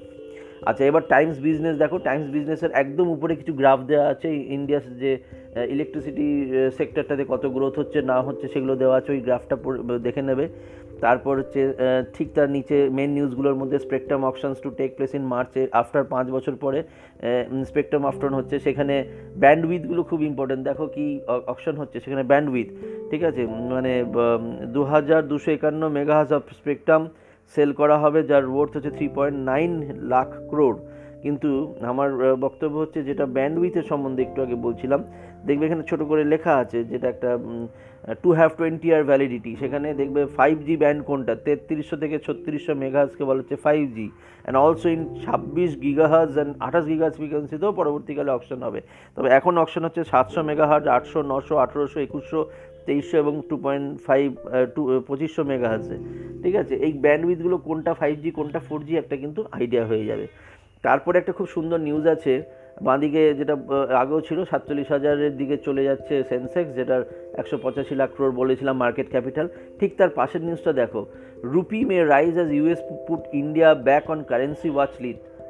আচ্ছা 0.68 0.82
এবার 0.90 1.02
টাইমস 1.12 1.36
বিজনেস 1.46 1.74
দেখো 1.82 1.96
টাইমস 2.08 2.28
বিজনেসের 2.36 2.72
একদম 2.82 3.06
উপরে 3.16 3.32
কিছু 3.40 3.52
গ্রাফ 3.60 3.80
দেওয়া 3.90 4.06
আছে 4.12 4.28
ইন্ডিয়াস 4.56 4.84
যে 5.02 5.12
ইলেকট্রিসিটি 5.74 6.26
সেক্টরটাতে 6.78 7.24
কত 7.32 7.44
গ্রোথ 7.56 7.74
হচ্ছে, 7.80 7.98
না 8.10 8.16
হচ্ছে, 8.26 8.46
সেগুলো 8.54 8.74
দেওয়া 8.82 8.96
আছে, 9.00 9.10
ওই 9.14 9.20
গ্রাফটা 9.26 9.56
দেখে 10.06 10.22
নেবে। 10.30 10.44
তারপর 11.04 11.34
হচ্ছে 11.40 11.60
ঠিক 12.16 12.28
তার 12.36 12.48
নিচে 12.56 12.76
মেন 12.96 13.10
নিউজগুলোর 13.16 13.56
মধ্যে 13.60 13.78
spectrum 13.86 14.20
auctions 14.30 14.58
to 14.64 14.70
take 14.78 14.90
place 14.96 15.12
in 15.18 15.24
মার্চে 15.32 15.62
আফটার 15.80 16.04
পাঁচ 16.12 16.26
বছর 16.36 16.54
পরে 16.64 16.78
স্পেকট্রাম 17.70 18.02
অপশন 18.10 18.32
হচ্ছে। 18.38 18.56
সেখানে 18.66 18.94
ব্যান্ডউইথগুলো 19.42 20.02
খুব 20.10 20.20
ইম্পর্টেন্ট 20.30 20.62
দেখো 20.68 20.86
কি 20.96 21.06
অপশন 21.52 21.74
হচ্ছে, 21.80 21.96
সেখানে 22.04 22.22
ব্যান্ডউইথ 22.30 22.68
ঠিক 23.10 23.22
আছে? 23.28 23.42
মানে 23.74 23.92
দু 24.74 24.82
হাজার 24.92 25.20
দুশো 25.30 25.50
একান্ন 25.56 25.82
মেগাহাজ 25.98 26.28
অফ 26.38 26.42
স্পেকট্রাম 26.60 27.02
সেল 27.54 27.70
করা 27.80 27.96
হবে, 28.02 28.20
যার 28.30 28.44
ওয়ার্থ 28.52 28.72
হচ্ছে 28.76 28.92
three 28.96 29.06
point 29.16 29.36
nine 29.50 29.70
lakh 30.12 30.28
crore 30.50 30.78
কিন্তু 31.24 31.50
আমার 31.92 32.08
বক্তব্য 32.44 32.74
হচ্ছে, 32.82 33.00
যেটা 33.08 33.24
ব্যান্ডউইথের 33.36 33.86
সম্বন্ধে 33.90 34.22
একটু 34.26 34.38
আগে 34.44 34.56
বলছিলাম, 34.66 35.00
দেখবে 35.48 35.64
এখানে 35.68 35.84
ছোট 35.90 36.00
করে 36.10 36.22
লেখা 36.32 36.52
আছে, 36.62 36.78
যেটা 36.90 37.06
একটা 37.14 37.30
to 38.22 38.28
have 38.38 38.50
twenty 38.58 38.88
year 38.90 39.02
validity 39.10 39.52
সেখানে 39.62 39.88
দেখবে 40.00 40.20
ফাইভ 40.38 40.56
জি 40.66 40.74
ব্যান্ড 40.82 41.00
কোনটা? 41.08 41.34
তেত্রিশশো 41.46 41.96
থেকে 42.02 42.16
ছত্রিশশো 42.26 42.72
মেগাহাজকে 42.82 43.22
বলা 43.28 43.40
হচ্ছে 43.42 43.56
five 43.66 43.82
G 43.96 44.06
and 44.16 44.56
also 44.64 44.88
in 44.94 45.02
ছাব্বিশ 45.24 45.70
গিগাহাজ 45.84 46.30
অ্যান্ড 46.36 46.52
আঠাশ 46.66 46.84
গিগাহাজ 46.90 47.14
ফ্রিকোয়েন্সিতেও 47.20 47.72
পরবর্তীকালে 47.80 48.30
অপশন 48.36 48.58
হবে। 48.66 48.80
তবে 49.16 49.28
এখন 49.38 49.52
অপশন 49.62 49.82
হচ্ছে 49.86 50.02
সাতশো 50.12 50.40
মেগাহাজ 50.50 50.82
আটশো, 50.96 51.18
নশো, 51.32 51.54
আঠেরোশো, 51.64 51.98
একুশশো, 52.06 52.40
তেইশশো 52.86 53.16
এবং 53.22 53.34
টু 53.48 53.56
পয়েন্ট 53.64 53.86
ফাইভ 54.06 54.26
টু 54.74 54.80
পঁচিশশো 55.08 55.42
মেগাহাজে 55.50 55.96
ঠিক 56.42 56.54
আছে? 56.62 56.74
এই 56.86 56.92
ব্যান্ডউইথগুলো 57.04 57.56
কোনটা 57.68 57.92
ফাইভ 58.00 58.14
জি 58.24 58.30
কোনটা 58.38 58.60
ফোর 58.66 58.80
জি 58.86 58.92
একটা 59.02 59.16
কিন্তু 59.22 59.40
আইডিয়া 59.58 59.84
হয়ে 59.90 60.04
যাবে। 60.10 60.26
তারপরে 60.84 61.16
একটা 61.18 61.32
খুব 61.38 61.46
সুন্দর 61.56 61.78
নিউজ 61.88 62.04
আছে 62.16 62.34
বাঁদিকে 62.88 63.22
যেটা 63.38 63.54
আগেও 64.02 64.20
ছিল, 64.28 64.38
সাতচল্লিশ 64.50 64.88
হাজারের 64.94 65.34
দিকে 65.40 65.56
চলে 65.66 65.82
যাচ্ছে 65.88 66.14
সেন্সেক্স, 66.30 66.70
যেটার 66.78 67.02
একশো 67.40 67.56
পঁচাশি 67.64 67.94
লাখ 68.00 68.10
ক্রোড় 68.16 68.34
বলেছিলাম 68.40 68.76
মার্কেট 68.84 69.08
ক্যাপিটাল 69.14 69.46
ঠিক 69.80 69.90
তার 69.98 70.10
পাশের 70.18 70.42
নিউজটা 70.46 70.72
দেখো। 70.82 71.00
Rupee 71.52 71.80
may 71.88 71.98
rise 72.14 72.34
as 72.38 72.50
US 72.58 72.80
put 73.06 73.22
India 73.40 73.70
back 73.88 74.04
on 74.12 74.20
currency 74.30 74.68
watch 74.74 74.92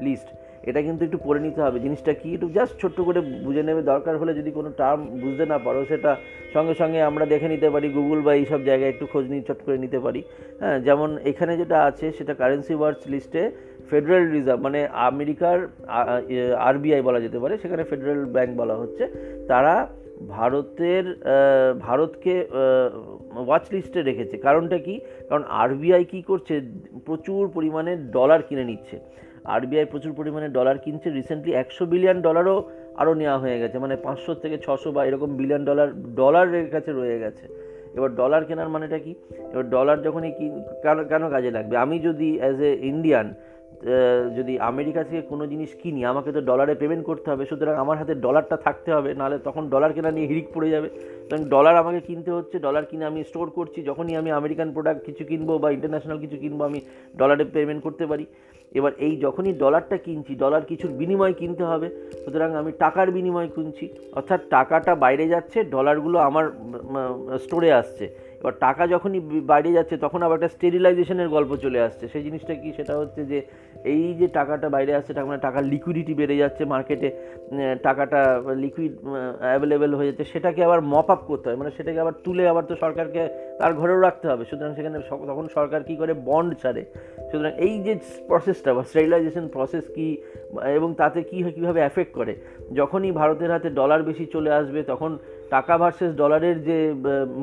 list 0.06 0.28
এটা 0.68 0.80
কিন্তু 0.86 1.02
একটু 1.06 1.18
পড়ে 1.26 1.40
নিতে 1.46 1.60
হবে। 1.66 1.78
জিনিসটা 1.84 2.12
কি, 2.20 2.28
একটু 2.36 2.48
জাস্ট 2.56 2.74
ছোট্ট 2.82 2.98
করে 3.08 3.20
বুঝে 3.46 3.62
নেবে। 3.68 3.82
দরকার 3.92 4.14
হলে 4.20 4.32
যদি 4.40 4.50
কোনো 4.58 4.70
টার্ম 4.80 5.00
বুঝতে 5.22 5.44
না 5.52 5.58
পারো, 5.66 5.80
সেটা 5.90 6.10
সঙ্গে 6.54 6.74
সঙ্গে 6.80 6.98
আমরা 7.10 7.24
দেখে 7.32 7.48
নিতে 7.54 7.68
পারি 7.74 7.88
গুগল 7.98 8.18
বা 8.26 8.32
এইসব 8.40 8.60
জায়গায় 8.68 8.90
একটু 8.94 9.04
খোঁজ 9.12 9.24
নিয়ে 9.32 9.44
চট 9.48 9.60
করে 9.66 9.78
নিতে 9.84 9.98
পারি। 10.04 10.20
হ্যাঁ 10.60 10.78
যেমন 10.86 11.08
এখানে 11.30 11.52
যেটা 11.60 11.76
আছে, 11.88 12.06
সেটা 12.18 12.32
কারেন্সি 12.40 12.74
ওয়াচ 12.80 12.98
লিস্টে 13.12 13.42
ফেডারেল 13.90 14.24
রিজার্ভ 14.30 14.60
মানে 14.66 14.80
আমেরিকার 15.10 15.58
আরবিআই 16.68 17.02
বলা 17.08 17.20
যেতে 17.20 17.38
পারে, 17.42 17.54
সেখানে 17.58 17.82
ফেডারেল 17.84 18.22
ব্যাংক 18.24 18.50
বলা 18.56 18.74
হচ্ছে, 18.74 19.04
তারা 19.48 19.74
ভারতের 20.36 21.04
ভারতকে 21.86 22.34
ওয়াচ 23.46 23.64
লিস্টে 23.74 24.00
রেখেছে। 24.02 24.36
কারণটা 24.46 24.78
কি? 24.78 24.94
কারণ 25.28 25.44
আরবিআই 25.62 26.04
কি 26.12 26.20
করছে? 26.22 26.54
প্রচুর 27.06 27.42
পরিমাণে 27.54 27.92
ডলার 27.96 28.40
কিনে 28.48 28.64
নিচ্ছে। 28.64 28.96
আরবিআই 29.54 29.86
প্রচুর 29.92 30.12
পরিমাণে 30.12 30.48
ডলার 30.48 30.76
কিনছে। 30.84 31.08
রিসেন্টলি 31.10 31.52
একশো 31.52 31.84
বিলিয়ন 31.92 32.18
ডলারও 32.26 32.56
আরও 33.00 33.12
নেওয়া 33.14 33.38
হয়ে 33.38 33.60
গেছে। 33.62 33.76
মানে 33.84 33.94
পাঁচশো 33.96 34.32
থেকে 34.42 34.56
ছশো 34.64 34.88
বা 34.96 35.02
এরকম 35.08 35.30
বিলিয়ন 35.36 35.62
ডলার 35.64 35.88
ডলারের 36.20 36.66
কাছে 36.74 36.90
রয়ে 36.92 37.18
গেছে। 37.24 37.44
এবার 37.96 38.10
ডলার 38.20 38.42
কেনার 38.48 38.72
মানেটা 38.74 38.98
কি? 39.04 39.12
এবার 39.52 39.66
ডলার 39.70 39.98
যখনই 40.06 40.32
কি, 40.38 40.46
কেন 40.84 40.98
কেন 41.10 41.22
কাজে 41.34 41.50
লাগবে? 41.56 41.74
আমি 41.84 41.96
যদি 42.08 42.28
অ্যাজ 42.40 42.58
এ 42.68 42.70
ইন্ডিয়ান 42.92 43.26
যদি 44.36 44.54
আমেরিকা 44.70 45.00
থেকে 45.08 45.22
কোনো 45.32 45.44
জিনিস 45.52 45.70
কিনি, 45.82 46.00
আমাকে 46.12 46.30
তো 46.36 46.40
ডলারে 46.40 46.74
পেমেন্ট 46.80 47.04
করতে 47.10 47.26
হবে, 47.30 47.44
সুতরাং 47.50 47.74
আমার 47.84 47.98
হাতে 48.00 48.14
ডলারটা 48.24 48.56
থাকতে 48.66 48.90
হবে, 48.96 49.10
নাহলে 49.18 49.36
তখন 49.38 49.62
ডলার 49.74 49.94
কেনা 49.96 50.10
নিয়ে 50.10 50.28
হিড়িক 50.30 50.48
পড়ে 50.54 50.68
যাবে। 50.74 50.88
সুতরাং 51.22 51.42
ডলার 51.54 51.74
আমাকে 51.82 52.00
কিনতে 52.08 52.30
হচ্ছে 52.36 52.56
ডলার 52.66 52.84
কিনে 52.90 53.04
আমি 53.10 53.20
স্টোর 53.30 53.48
করছি, 53.50 53.78
যখনই 53.82 54.14
আমি 54.16 54.30
আমেরিকান 54.30 54.68
প্রোডাক্ট 54.76 55.00
কিছু 55.08 55.22
কিনবো 55.30 55.52
বা 55.62 55.68
ইন্টারন্যাশনাল 55.76 56.18
কিছু 56.24 56.36
কিনবো, 56.42 56.62
আমি 56.64 56.80
ডলারে 57.18 57.44
পেমেন্ট 57.54 57.80
করতে 57.82 58.06
পারি। 58.06 58.26
এবার 58.78 58.92
এই 59.06 59.12
যখনই 59.16 59.52
ডলারটা 59.52 59.96
কিনছি 60.06 60.32
ডলার 60.34 60.62
কিছুর 60.70 60.92
বিনিময় 61.00 61.34
কিনতে 61.40 61.64
হবে, 61.64 61.88
সুতরাং 62.24 62.50
আমি 62.60 62.70
টাকার 62.78 63.08
বিনিময় 63.10 63.48
কিনছি। 63.56 63.88
অর্থাৎ 64.18 64.40
টাকাটা 64.50 64.92
বাইরে 64.94 65.24
যাচ্ছে 65.28 65.58
ডলারগুলো 65.74 66.16
আমার 66.28 66.44
স্টোরে 67.44 67.70
আসছে। 67.72 68.06
টাকা 68.52 68.86
যখনই 68.86 69.20
বি- 69.20 69.42
বাইরে 69.42 69.72
যাচ্ছে, 69.72 69.96
তখন 69.96 70.22
আবার 70.22 70.36
একটা 70.36 70.48
স্টেরিলাইজেশনের 70.48 71.28
গল্প 71.28 71.56
চলে 71.56 71.80
আসছে। 71.80 72.08
সেই 72.08 72.22
জিনিসটা 72.22 72.54
কি? 72.54 72.72
সেটা 72.72 72.98
হচ্ছে 72.98 73.24
যে, 73.24 73.42
এই 73.84 74.14
যে 74.14 74.26
টাকাটা 74.26 74.68
বাইরে 74.68 74.94
আসছে, 74.94 75.14
তার 75.14 75.26
মানে 75.26 75.38
টাকার 75.38 75.64
লিকুইডিটি 75.64 76.14
বেড়ে 76.14 76.36
যাচ্ছে 76.36 76.64
মার্কেটে 76.64 77.10
টাকাটা 77.82 78.42
লিকুইড 78.56 78.92
অ্যাভেলেবেল 79.40 79.94
হয়ে 79.94 80.06
যাচ্ছে, 80.06 80.24
সেটাকে 80.24 80.64
আবার 80.64 80.82
মপ 80.82 81.10
আপ 81.10 81.24
করতে 81.26 81.48
হয়। 81.48 81.56
মানে 81.56 81.70
সেটাকে 81.70 82.00
আবার 82.00 82.12
তুলে 82.24 82.48
আবার 82.48 82.64
তো 82.64 82.76
সরকারকে 82.76 83.28
তার 83.58 83.74
ঘরেও 83.74 84.00
রাখতে 84.00 84.28
হবে। 84.28 84.44
সুতরাং 84.44 84.74
সেখানে 84.74 84.98
তখন 85.10 85.48
সরকার 85.54 85.82
কী 85.82 85.96
করে? 85.96 86.14
বন্ড 86.24 86.54
ছাড়ে। 86.62 86.84
সুতরাং 87.32 87.52
এই 87.56 87.82
যে 87.82 87.98
প্রসেসটা 88.28 88.74
বা 88.74 88.84
স্টেরিলাইজেশন 88.84 89.48
প্রসেস 89.48 89.84
কি, 89.94 90.16
এবং 90.74 90.94
তাতে 90.94 91.22
কী 91.22 91.42
কীভাবে 91.42 91.80
অ্যাফেক্ট 91.80 92.12
করে? 92.12 92.36
যখনই 92.74 93.12
ভারতের 93.12 93.50
হাতে 93.50 93.70
ডলার 93.70 94.02
বেশি 94.02 94.26
চলে 94.26 94.50
আসবে, 94.52 94.82
তখন 94.82 95.18
টাকা 95.54 95.74
ভার্সেস 95.80 96.12
ডলারের 96.20 96.56
যে 96.68 96.78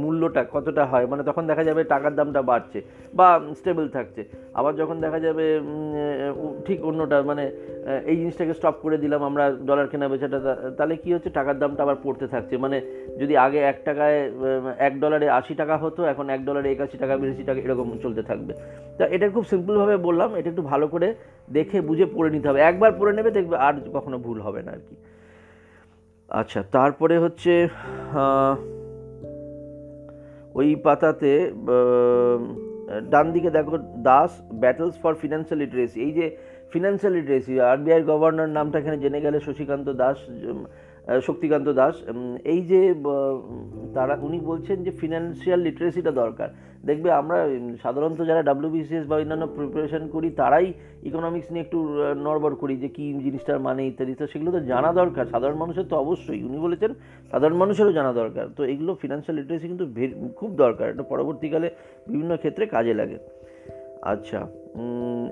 মূল্যটা 0.02 0.42
কতটা 0.56 0.84
হয় 0.92 1.06
মানে 1.12 1.24
তখন 1.30 1.44
দেখা 1.50 1.64
যাবে 1.70 1.82
টাকার 1.94 2.14
দামটা 2.20 2.42
বাড়ছে 2.50 2.80
বা 3.18 3.28
স্টেবল 3.60 3.86
থাকছে। 3.96 4.22
আবার 4.60 4.74
যখন 4.82 4.98
দেখা 5.06 5.20
যাবে 5.26 5.46
ঠিক 6.68 6.80
অন্যটা 6.90 7.18
মানে 7.30 7.44
এই 8.10 8.16
জিনিসটাকে 8.20 8.54
স্টপ 8.60 8.76
করে 8.84 8.98
দিলাম, 9.04 9.22
আমরা 9.30 9.44
ডলার 9.70 9.88
কেনা 9.92 10.08
বেচাটা 10.12 10.40
তাহলে 10.78 10.96
কি 11.04 11.10
হচ্ছে, 11.16 11.30
টাকার 11.38 11.58
দামটা 11.62 11.82
আবার 11.86 11.98
পড়তে 12.06 12.26
থাকছে। 12.34 12.56
মানে 12.64 12.78
যদি 13.22 13.34
আগে 13.46 13.60
এক 13.72 13.78
টাকায় 13.88 14.20
এক 14.88 14.94
ডলারে 15.04 15.28
আশি 15.40 15.54
টাকা 15.62 15.76
হতো, 15.84 16.02
এখন 16.12 16.26
এক 16.36 16.42
ডলারে 16.48 16.68
একাশি 16.72 16.98
টাকা, 17.02 17.14
বিরাশি 17.22 17.44
টাকা 17.50 17.60
এরকম 17.66 17.88
চলতে 18.04 18.22
থাকবে। 18.30 18.54
তা 18.98 19.04
এটা 19.16 19.26
খুব 19.36 19.46
সিম্পলভাবে 19.52 19.96
বললাম, 20.08 20.30
এটা 20.40 20.50
একটু 20.54 20.64
ভালো 20.72 20.86
করে 20.94 21.08
দেখে, 21.58 21.78
বুঝে 21.90 22.06
পড়ে 22.16 22.30
নিতে 22.36 22.48
হবে। 22.50 22.60
একবার 22.70 22.92
পড়ে 23.00 23.14
নেবে, 23.18 23.32
দেখবে 23.38 23.56
আর 23.68 23.74
কখনো 23.96 24.18
ভুল 24.26 24.38
হবে 24.48 24.62
না 24.68 24.72
আর 24.78 24.82
কি। 24.88 24.96
আচ্ছা 26.34 26.60
তারপরে 26.72 27.16
হচ্ছে 27.20 27.54
ওই 30.56 30.70
পাতাতে 30.86 31.32
ডান 33.12 33.26
দিকে 33.32 33.50
দেখো, 33.58 33.76
Das 34.10 34.32
battles 34.62 34.96
for 35.04 35.14
financial 35.22 35.60
literacy 35.64 35.98
এই 36.06 36.12
যে 36.12 36.26
ফিনান্সিয়াল 36.74 37.14
লিটারেসি 37.14 37.54
আরবিআই 37.72 38.02
গভর্নর 38.04 38.50
নামটা 38.58 38.78
এখানে 38.80 38.98
জেনে 38.98 39.20
গেলে 39.22 39.38
শশীকান্ত 39.40 39.88
দাস 40.02 40.18
শক্তিকান্ত 41.22 41.70
দাস 41.70 41.96
এই 42.44 42.62
যে 42.62 42.94
তারা, 43.94 44.18
উনি 44.22 44.40
বলছেন 44.40 44.84
যে 44.84 44.92
ফিনান্সিয়াল 44.92 45.60
লিটারেসিটা 45.60 46.12
দরকার। 46.12 46.50
দেখবে 46.86 47.12
আমরা 47.12 47.38
সাধারণত 47.84 48.26
যারা 48.26 48.42
ডাব্লিউবিসিএস 48.44 49.08
বা 49.08 49.16
অন্যান্য 49.16 49.48
প্রিপারেশন 49.48 50.08
করি, 50.08 50.30
তারাই 50.30 50.74
ইকোনমিক্স 51.04 51.52
নিয়ে 51.52 51.66
একটু 51.66 51.80
নড়বড় 52.24 52.56
করি 52.56 52.76
যে 52.78 52.88
কী 52.88 53.14
জিনিসটার 53.14 53.60
মানে 53.60 53.88
ইত্যাদি। 53.88 54.16
তো 54.16 54.28
সেগুলো 54.28 54.52
তো 54.52 54.60
জানা 54.60 54.94
দরকার। 54.94 55.26
সাধারণ 55.26 55.56
মানুষের 55.56 55.84
তো 55.84 55.96
অবশ্যই। 55.96 56.44
উনি 56.44 56.58
বলেছেন, 56.58 56.94
সাধারণ 57.32 57.56
মানুষেরও 57.56 57.92
জানা 57.92 58.14
দরকার। 58.14 58.46
তো 58.58 58.64
এগুলো 58.64 58.96
ফিনান্সিয়াল 59.02 59.42
লিটারেসি 59.42 59.68
কিন্তু 59.68 59.86
খুব 60.36 60.56
দরকার। 60.56 60.90
এটা 60.90 61.04
পরবর্তীকালে 61.04 61.70
বিভিন্ন 62.08 62.38
ক্ষেত্রে 62.38 62.66
কাজে 62.66 62.94
লাগে। 62.94 63.18
আচ্ছা 64.02 64.48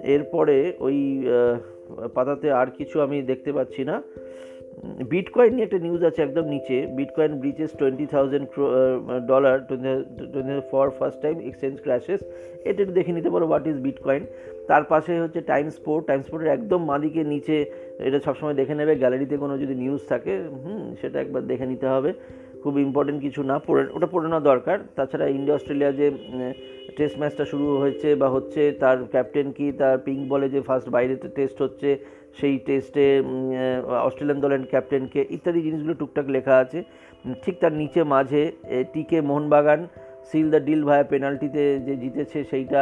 এরপরে 0.04 0.74
ওই 0.80 0.98
পাতাতে 2.14 2.52
আর 2.52 2.68
কিছু 2.78 3.02
আমি 3.02 3.22
দেখতে 3.22 3.54
পাচ্ছি 3.54 3.84
না। 3.84 4.02
বিটকয়েন 5.14 5.52
নিয়ে 5.54 5.66
একটা 5.68 5.80
নিউজ 5.86 6.02
আছে 6.10 6.20
একদম 6.22 6.46
নিচে। 6.54 6.78
Bitcoin 6.98 7.32
breaches 7.42 7.72
twenty 7.80 8.06
thousand 8.14 8.46
dollar 9.32 9.56
twenty 9.68 10.60
for 10.72 10.86
first 11.00 11.20
time 11.22 11.36
exchange 11.50 11.76
crashes 11.86 12.22
এটা 12.68 12.80
একটু 12.84 12.96
দেখে 13.00 13.12
নিতে 13.18 13.30
পারো 13.34 13.46
হোয়াট 13.50 13.66
ইজ 13.72 13.78
বিটকয়েন 13.88 14.24
তার 14.70 14.84
পাশে 14.92 15.12
হচ্ছে 15.24 15.40
টাইম 15.52 15.66
স্পোর্ট 15.78 16.04
টাইম 16.10 16.22
স্পোর্টের 16.22 16.52
একদম 16.58 16.82
মালিকের 16.92 17.28
নিচে। 17.34 17.56
এটা 18.08 18.20
সবসময় 18.28 18.56
দেখে 18.60 18.76
নেবে। 18.76 18.94
গ্যালারিতে 18.96 19.36
কোনো 19.44 19.56
যদি 19.64 19.76
নিউজ 19.84 20.02
থাকে, 20.10 20.34
হুম, 20.64 20.84
সেটা 21.02 21.18
একবার 21.24 21.42
দেখে 21.52 21.66
নিতে 21.66 21.88
হবে। 21.88 22.12
খুব 22.64 22.74
ইম্পর্টেন্ট 22.88 23.20
কিছু 23.26 23.42
না 23.52 23.58
পড়ে, 23.68 23.82
ওটা 23.96 24.08
পড়ে 24.14 24.28
নেওয়া 24.32 24.48
দরকার। 24.52 24.78
তাছাড়া 24.98 25.26
ইন্ডিয়া, 25.38 25.56
অস্ট্রেলিয়া 25.58 25.92
যে 26.00 26.08
টেস্ট 26.98 27.16
ম্যাচটা 27.20 27.46
শুরু 27.52 27.66
হয়েছে 27.82 28.08
বা 28.22 28.28
হচ্ছে 28.36 28.62
তার 28.82 28.98
ক্যাপ্টেন 29.14 29.48
কি, 29.58 29.68
তার 29.82 29.96
পিঙ্ক 30.06 30.22
বলে 30.34 30.48
যে 30.54 30.60
ফার্স্ট 30.68 30.88
বাইরে 30.96 31.16
টেস্ট 31.38 31.58
হচ্ছে, 31.66 31.90
সেই 32.40 32.56
টেস্টে 32.68 33.06
অস্ট্রেলিয়ান 34.08 34.40
দলের 34.46 34.64
ক্যাপ্টেনকে 34.74 35.22
ইত্যাদি 35.36 35.60
জিনিসগুলো 35.68 35.96
টুকটাক 36.02 36.28
লেখা 36.36 36.56
আছে। 36.64 36.80
ঠিক 37.44 37.56
তার 37.62 37.74
নিচে 37.82 38.02
মাঝে 38.14 38.42
টিকে 38.94 39.18
Mohun Bagan 39.30 39.82
seal 40.30 40.48
the 40.54 40.62
deal 40.68 40.82
via 40.90 41.06
পেনাল্টিতে 41.12 41.64
যে 41.88 41.94
জিতেছে 42.02 42.40
সেইটা 42.52 42.82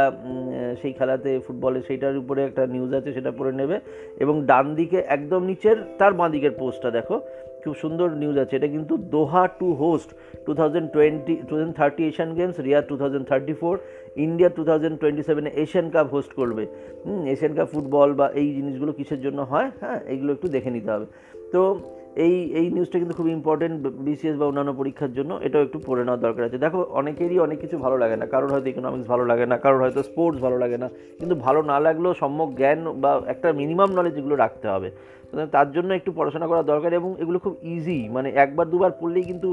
সেই 0.81 0.93
খেলাতে 0.97 1.31
ফুটবলে 1.45 1.79
সেইটার 1.87 2.21
উপরে 2.23 2.41
একটা 2.43 2.63
নিউজ 2.75 2.91
আছে, 2.99 3.09
সেটা 3.17 3.31
পড়ে 3.37 3.53
নেবে। 3.59 3.77
এবং 4.23 4.35
ডান 4.45 4.65
দিকে 4.79 4.97
একদম 5.15 5.41
নিচের, 5.49 5.77
তার 5.99 6.13
বাঁ 6.19 6.29
দিকের 6.35 6.53
পোস্টটা 6.61 6.89
দেখো। 6.97 7.15
খুব 7.63 7.73
সুন্দর 7.83 8.07
নিউজ 8.21 8.37
আছে। 8.43 8.53
এটা 8.59 8.69
কিন্তু 8.75 8.93
Doha 9.15 9.43
to 9.59 9.67
host 9.81 10.09
two 10.45 10.51
thousand 10.59 10.87
twenty 10.95 11.33
two 11.47 11.53
thousand 11.55 11.73
thirty 11.79 12.01
Asian 12.09 12.29
games 12.37 12.55
Riyadh 12.67 12.79
two 12.89 12.93
thousand 13.01 13.25
thirty 13.29 13.53
four 13.61 13.73
India 14.25 14.49
two 14.57 14.61
thousand 14.69 14.95
twenty 15.01 15.23
সেভেনে 15.29 15.49
এশিয়ান 15.63 15.87
কাপ 15.95 16.07
হোস্ট 16.15 16.31
করবে 16.39 16.63
এশিয়ান 17.33 17.53
কাপ 17.57 17.67
ফুটবল 17.73 18.09
বা 18.19 18.25
এই 18.39 18.47
জিনিসগুলো 18.57 18.91
কিসের 18.97 19.21
জন্য 19.25 19.39
হয়? 19.51 19.67
হ্যাঁ 19.81 19.99
এইগুলো 20.11 20.29
একটু 20.35 20.47
দেখে 20.55 20.69
নিতে 20.75 20.89
হবে। 20.93 21.05
তো 21.53 21.61
এই 22.25 22.35
এই 22.59 22.65
নিউজটা 22.75 22.97
কিন্তু 23.01 23.15
খুব 23.19 23.27
ইম্পর্টেন্ট 23.37 23.75
বিসিএস 24.07 24.35
বা 24.41 24.45
অন্যান্য 24.49 24.71
পরীক্ষার 24.81 25.11
জন্য, 25.17 25.31
এটাও 25.47 25.61
একটু 25.67 25.77
পড়ে 25.87 26.01
নেওয়ার 26.05 26.23
দরকার 26.25 26.43
আছে। 26.47 26.57
দেখো, 26.65 26.79
অনেকেরই 26.99 27.37
অনেক 27.45 27.57
কিছু 27.63 27.75
ভালো 27.85 27.95
লাগে 28.03 28.15
না। 28.21 28.25
কারোর 28.33 28.51
হয়তো 28.53 28.69
ইকোনমিক্স 28.73 29.07
ভালো 29.13 29.23
লাগে 29.31 29.45
না, 29.51 29.55
কারোর 29.63 29.81
হয়তো 29.83 30.01
স্পোর্টস 30.09 30.39
ভালো 30.45 30.57
লাগে 30.63 30.77
না। 30.83 30.87
কিন্তু 31.19 31.35
ভালো 31.45 31.59
না 31.71 31.77
লাগলেও 31.85 32.13
সম্যক 32.21 32.49
জ্ঞান 32.59 32.79
বা 33.03 33.11
একটা 33.33 33.47
মিনিমাম 33.59 33.89
নলেজ 33.97 34.15
এগুলো 34.21 34.35
রাখতে 34.43 34.67
হবে। 34.73 34.89
তার 35.55 35.67
জন্য 35.75 35.89
একটু 35.99 36.11
পড়াশোনা 36.17 36.47
করা 36.51 36.61
দরকার 36.71 36.91
এবং 36.99 37.09
এগুলো 37.23 37.37
খুব 37.45 37.53
ইজি 37.75 37.99
মানে 38.15 38.29
একবার 38.43 38.65
দুবার 38.73 38.91
পড়লেই 38.99 39.25
কিন্তু 39.29 39.49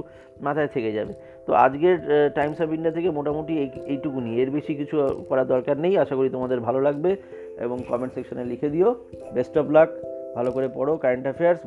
মাথায় 0.46 0.70
থেকে 0.74 0.90
যাবে। 0.96 1.12
তো 1.46 1.50
আজকের 1.64 1.96
টাইমস 2.37 2.59
অফ 2.64 2.68
ইন্ডিয়া 2.76 2.94
থেকে 2.96 3.09
মোটামুটি 3.18 3.52
এই 3.62 3.68
এইটুকুনি 3.92 4.31
এর 4.42 4.48
বেশি 4.57 4.72
কিছু 4.81 4.94
করার 5.29 5.46
দরকার 5.55 5.76
নেই। 5.85 5.94
আশা 6.05 6.14
করি 6.18 6.29
তোমাদের 6.37 6.59
ভালো 6.66 6.81
লাগবে 6.87 7.11
এবং 7.66 7.76
কমেন্ট 7.88 8.12
সেকশনে 8.16 8.44
লিখে 8.52 8.68
দিও। 8.74 8.90
বেস্ট 9.37 9.55
অফ 9.61 9.66
লাক 9.76 9.88
ভালো 10.37 10.50
করে 10.57 10.68
পড়ো। 10.76 10.92
কারেন্ট 11.05 11.26
অ্যাফেয়ার্স 11.29 11.61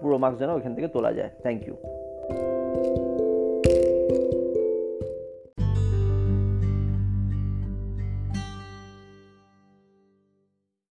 পুরো 0.00 0.16
মার্কস 0.18 0.38
যেন 0.38 0.50
ওইখান 0.50 0.72
থেকে 0.74 0.88
তোলা 0.88 1.12
যায়। 1.12 1.30
Thank 1.42 1.60
you 1.68 1.76